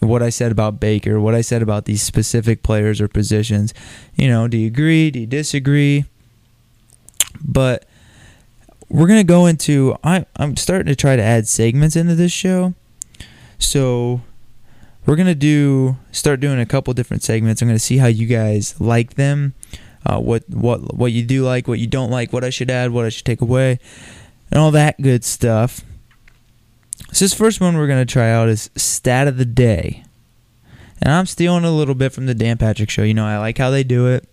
what 0.00 0.22
I 0.22 0.28
said 0.28 0.52
about 0.52 0.80
Baker, 0.80 1.18
what 1.18 1.34
I 1.34 1.40
said 1.40 1.62
about 1.62 1.86
these 1.86 2.02
specific 2.02 2.62
players 2.62 3.00
or 3.00 3.08
positions. 3.08 3.72
You 4.16 4.28
know, 4.28 4.48
do 4.48 4.58
you 4.58 4.66
agree? 4.66 5.10
Do 5.10 5.20
you 5.20 5.26
disagree? 5.26 6.04
But 7.42 7.86
we're 8.88 9.06
gonna 9.06 9.24
go 9.24 9.46
into. 9.46 9.96
I 10.04 10.26
I'm 10.36 10.56
starting 10.56 10.86
to 10.86 10.96
try 10.96 11.16
to 11.16 11.22
add 11.22 11.48
segments 11.48 11.96
into 11.96 12.14
this 12.14 12.32
show 12.32 12.74
So 13.58 14.20
we're 15.06 15.16
gonna 15.16 15.34
do 15.34 15.96
start 16.12 16.40
doing 16.40 16.60
a 16.60 16.66
couple 16.66 16.94
different 16.94 17.22
segments. 17.22 17.60
I'm 17.60 17.68
gonna 17.68 17.78
see 17.78 17.98
how 17.98 18.06
you 18.06 18.26
guys 18.26 18.80
like 18.80 19.14
them, 19.14 19.54
uh, 20.06 20.18
what 20.18 20.48
what 20.48 20.94
what 20.94 21.12
you 21.12 21.22
do 21.22 21.44
like, 21.44 21.68
what 21.68 21.78
you 21.78 21.86
don't 21.86 22.10
like, 22.10 22.32
what 22.32 22.44
I 22.44 22.50
should 22.50 22.70
add, 22.70 22.90
what 22.90 23.04
I 23.04 23.10
should 23.10 23.24
take 23.24 23.40
away, 23.40 23.78
and 24.50 24.60
all 24.60 24.70
that 24.70 25.00
good 25.00 25.24
stuff. 25.24 25.82
So 27.12 27.24
this 27.24 27.34
first 27.34 27.60
one 27.60 27.76
we're 27.76 27.86
gonna 27.86 28.06
try 28.06 28.30
out 28.30 28.48
is 28.48 28.70
stat 28.76 29.28
of 29.28 29.36
the 29.36 29.44
day, 29.44 30.04
and 31.02 31.12
I'm 31.12 31.26
stealing 31.26 31.64
a 31.64 31.70
little 31.70 31.94
bit 31.94 32.12
from 32.12 32.26
the 32.26 32.34
Dan 32.34 32.56
Patrick 32.56 32.90
Show. 32.90 33.02
You 33.02 33.14
know 33.14 33.26
I 33.26 33.38
like 33.38 33.58
how 33.58 33.70
they 33.70 33.84
do 33.84 34.06
it, 34.06 34.26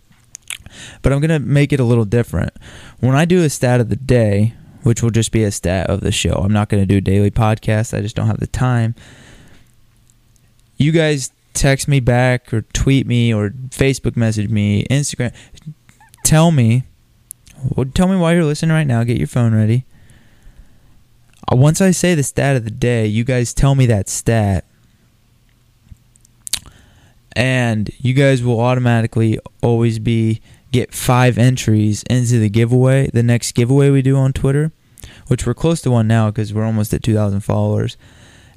but 1.01 1.11
I'm 1.11 1.19
gonna 1.19 1.39
make 1.39 1.73
it 1.73 1.79
a 1.79 1.85
little 1.85 2.05
different. 2.05 2.53
When 2.99 3.15
I 3.15 3.25
do 3.25 3.43
a 3.43 3.49
stat 3.49 3.81
of 3.81 3.89
the 3.89 3.97
day, 3.97 4.53
which 4.83 5.03
will 5.03 5.09
just 5.09 5.33
be 5.33 5.43
a 5.43 5.51
stat 5.51 5.89
of 5.89 5.99
the 5.99 6.13
show, 6.13 6.33
I'm 6.33 6.53
not 6.53 6.69
gonna 6.69 6.85
do 6.85 6.97
a 6.97 7.01
daily 7.01 7.31
podcast. 7.31 7.97
I 7.97 8.01
just 8.01 8.15
don't 8.15 8.27
have 8.27 8.39
the 8.39 8.47
time 8.47 8.95
you 10.81 10.91
guys 10.91 11.31
text 11.53 11.87
me 11.87 11.99
back 11.99 12.53
or 12.53 12.61
tweet 12.73 13.05
me 13.05 13.33
or 13.33 13.51
Facebook 13.69 14.17
message 14.17 14.49
me, 14.49 14.85
Instagram, 14.85 15.33
tell 16.25 16.51
me, 16.51 16.83
tell 17.93 18.07
me 18.07 18.17
why 18.17 18.33
you're 18.33 18.45
listening 18.45 18.73
right 18.73 18.87
now. 18.87 19.03
Get 19.03 19.17
your 19.17 19.27
phone 19.27 19.53
ready. 19.53 19.85
Uh, 21.51 21.55
once 21.55 21.81
I 21.81 21.91
say 21.91 22.15
the 22.15 22.23
stat 22.23 22.55
of 22.55 22.63
the 22.63 22.71
day, 22.71 23.05
you 23.05 23.23
guys 23.23 23.53
tell 23.53 23.75
me 23.75 23.85
that 23.85 24.09
stat. 24.09 24.65
And 27.33 27.89
you 27.99 28.13
guys 28.13 28.43
will 28.43 28.59
automatically 28.59 29.39
always 29.61 29.99
be 29.99 30.41
get 30.71 30.93
five 30.93 31.37
entries 31.37 32.03
into 32.09 32.39
the 32.39 32.49
giveaway, 32.49 33.09
the 33.13 33.23
next 33.23 33.53
giveaway 33.53 33.89
we 33.89 34.01
do 34.01 34.17
on 34.17 34.33
Twitter, 34.33 34.71
which 35.27 35.45
we're 35.45 35.53
close 35.53 35.81
to 35.81 35.91
one 35.91 36.07
now 36.07 36.29
because 36.29 36.53
we're 36.53 36.65
almost 36.65 36.93
at 36.93 37.03
2,000 37.03 37.39
followers 37.41 37.95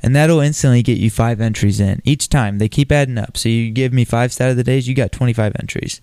and 0.04 0.14
that'll 0.14 0.40
instantly 0.40 0.82
get 0.82 0.98
you 0.98 1.10
five 1.10 1.40
entries 1.40 1.80
in 1.80 2.02
each 2.04 2.28
time. 2.28 2.58
They 2.58 2.68
keep 2.68 2.92
adding 2.92 3.16
up. 3.16 3.38
So 3.38 3.48
you 3.48 3.70
give 3.70 3.90
me 3.90 4.04
five 4.04 4.34
stat 4.34 4.50
of 4.50 4.58
the 4.58 4.62
days, 4.62 4.86
you 4.86 4.94
got 4.94 5.12
25 5.12 5.56
entries. 5.58 6.02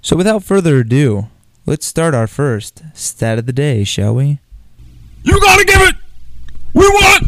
So 0.00 0.14
without 0.14 0.44
further 0.44 0.78
ado, 0.78 1.26
let's 1.66 1.84
start 1.84 2.14
our 2.14 2.28
first 2.28 2.84
stat 2.94 3.40
of 3.40 3.46
the 3.46 3.52
day, 3.52 3.82
shall 3.82 4.14
we? 4.14 4.38
You 5.24 5.40
gotta 5.40 5.64
give 5.64 5.80
it! 5.80 5.96
We 6.74 6.88
want! 6.88 7.26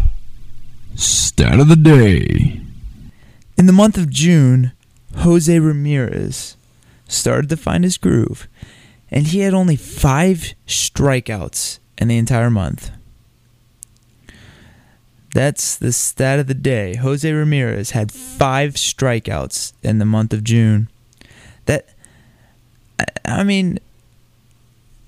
Stat 0.94 1.58
of 1.58 1.66
the 1.66 1.74
day. 1.74 2.60
In 3.58 3.66
the 3.66 3.72
month 3.72 3.98
of 3.98 4.08
June, 4.08 4.70
Jose 5.16 5.58
Ramirez 5.58 6.56
started 7.08 7.48
to 7.48 7.56
find 7.56 7.82
his 7.82 7.98
groove, 7.98 8.46
and 9.10 9.26
he 9.26 9.40
had 9.40 9.54
only 9.54 9.74
five 9.74 10.54
strikeouts 10.68 11.80
in 11.98 12.06
the 12.06 12.16
entire 12.16 12.48
month. 12.48 12.92
That's 15.36 15.76
the 15.76 15.92
stat 15.92 16.38
of 16.38 16.46
the 16.46 16.54
day. 16.54 16.94
Jose 16.94 17.30
Ramirez 17.30 17.90
had 17.90 18.10
five 18.10 18.76
strikeouts 18.76 19.74
in 19.82 19.98
the 19.98 20.06
month 20.06 20.32
of 20.32 20.42
June. 20.42 20.88
That, 21.66 21.90
I 23.22 23.44
mean, 23.44 23.78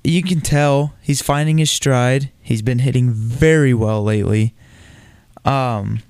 you 0.05 0.23
can 0.23 0.43
tell 0.43 0.93
he's 1.01 1.23
finding 1.23 1.57
his 1.57 1.71
stride. 1.71 2.31
He's 2.43 2.61
been 2.61 2.81
hitting 2.81 3.11
very 3.11 3.73
well 3.73 4.03
lately. 4.03 4.53
Um, 5.47 6.01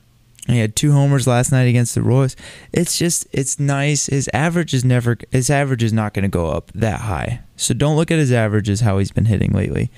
he 0.48 0.58
had 0.58 0.74
two 0.74 0.90
homers 0.90 1.28
last 1.28 1.52
night 1.52 1.68
against 1.68 1.94
the 1.94 2.02
Royals. 2.02 2.34
It's 2.72 2.98
just 2.98 3.28
it's 3.30 3.60
nice. 3.60 4.06
His 4.06 4.28
average 4.34 4.74
is 4.74 4.84
never 4.84 5.16
his 5.30 5.48
average 5.48 5.84
is 5.84 5.92
not 5.92 6.12
going 6.12 6.24
to 6.24 6.28
go 6.28 6.48
up 6.48 6.72
that 6.74 7.02
high. 7.02 7.42
So 7.54 7.72
don't 7.72 7.94
look 7.94 8.10
at 8.10 8.18
his 8.18 8.32
averages 8.32 8.80
how 8.80 8.98
he's 8.98 9.12
been 9.12 9.26
hitting 9.26 9.52
lately 9.52 9.92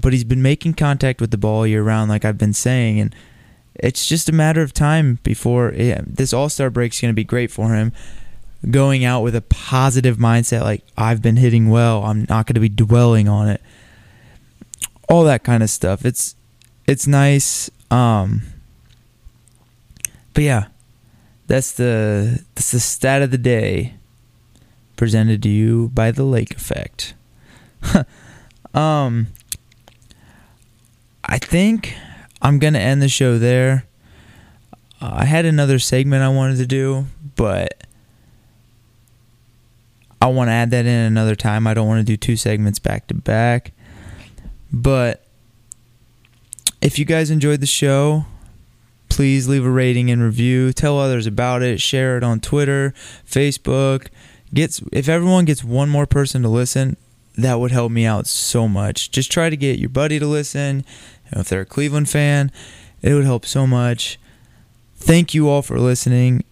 but 0.00 0.12
he's 0.12 0.24
been 0.24 0.42
making 0.42 0.74
contact 0.74 1.20
with 1.20 1.30
the 1.30 1.38
ball 1.38 1.66
year 1.66 1.82
round, 1.82 2.10
like 2.10 2.24
I've 2.24 2.38
been 2.38 2.52
saying, 2.52 3.00
and 3.00 3.14
it's 3.76 4.06
just 4.06 4.28
a 4.28 4.32
matter 4.32 4.62
of 4.62 4.72
time 4.72 5.18
before 5.22 5.72
this 5.72 6.32
All 6.32 6.48
Star 6.48 6.70
break 6.70 6.92
is 6.92 7.00
going 7.00 7.12
to 7.12 7.16
be 7.16 7.24
great 7.24 7.50
for 7.50 7.74
him. 7.74 7.92
Going 8.70 9.04
out 9.04 9.20
with 9.22 9.36
a 9.36 9.42
positive 9.42 10.16
mindset, 10.16 10.62
like 10.62 10.82
I've 10.96 11.20
been 11.20 11.36
hitting 11.36 11.68
well, 11.68 12.02
I'm 12.04 12.26
not 12.28 12.46
going 12.46 12.54
to 12.54 12.60
be 12.60 12.68
dwelling 12.68 13.28
on 13.28 13.48
it. 13.48 13.60
All 15.08 15.24
that 15.24 15.44
kind 15.44 15.62
of 15.62 15.70
stuff. 15.70 16.04
It's 16.04 16.34
it's 16.86 17.06
nice. 17.06 17.70
Um, 17.90 18.42
but 20.32 20.44
yeah, 20.44 20.66
that's 21.46 21.72
the 21.72 22.42
that's 22.54 22.70
the 22.70 22.80
stat 22.80 23.22
of 23.22 23.30
the 23.30 23.38
day, 23.38 23.94
presented 24.96 25.42
to 25.42 25.48
you 25.50 25.90
by 25.92 26.10
the 26.10 26.24
Lake 26.24 26.52
Effect. 26.52 27.12
um, 28.74 29.26
I 31.34 31.38
think 31.38 31.96
I'm 32.40 32.60
going 32.60 32.74
to 32.74 32.80
end 32.80 33.02
the 33.02 33.08
show 33.08 33.38
there. 33.38 33.86
Uh, 35.02 35.10
I 35.14 35.24
had 35.24 35.44
another 35.44 35.80
segment 35.80 36.22
I 36.22 36.28
wanted 36.28 36.58
to 36.58 36.66
do, 36.66 37.06
but 37.34 37.82
I 40.22 40.28
want 40.28 40.46
to 40.46 40.52
add 40.52 40.70
that 40.70 40.86
in 40.86 40.94
another 40.94 41.34
time. 41.34 41.66
I 41.66 41.74
don't 41.74 41.88
want 41.88 41.98
to 41.98 42.04
do 42.04 42.16
two 42.16 42.36
segments 42.36 42.78
back 42.78 43.08
to 43.08 43.14
back. 43.14 43.72
But 44.72 45.24
if 46.80 47.00
you 47.00 47.04
guys 47.04 47.32
enjoyed 47.32 47.58
the 47.58 47.66
show, 47.66 48.26
please 49.08 49.48
leave 49.48 49.66
a 49.66 49.70
rating 49.70 50.12
and 50.12 50.22
review. 50.22 50.72
Tell 50.72 51.00
others 51.00 51.26
about 51.26 51.62
it. 51.62 51.80
Share 51.80 52.16
it 52.16 52.22
on 52.22 52.38
Twitter, 52.38 52.94
Facebook. 53.28 54.06
Gets 54.54 54.82
if 54.92 55.08
everyone 55.08 55.46
gets 55.46 55.64
one 55.64 55.88
more 55.88 56.06
person 56.06 56.42
to 56.42 56.48
listen, 56.48 56.96
that 57.36 57.58
would 57.58 57.72
help 57.72 57.90
me 57.90 58.04
out 58.04 58.26
so 58.26 58.68
much. 58.68 59.10
Just 59.10 59.32
try 59.32 59.50
to 59.50 59.56
get 59.56 59.78
your 59.78 59.88
buddy 59.88 60.18
to 60.18 60.26
listen. 60.26 60.84
If 61.32 61.48
they're 61.48 61.62
a 61.62 61.66
Cleveland 61.66 62.08
fan, 62.08 62.52
it 63.02 63.14
would 63.14 63.24
help 63.24 63.46
so 63.46 63.66
much. 63.66 64.18
Thank 64.96 65.34
you 65.34 65.48
all 65.48 65.62
for 65.62 65.78
listening. 65.78 66.44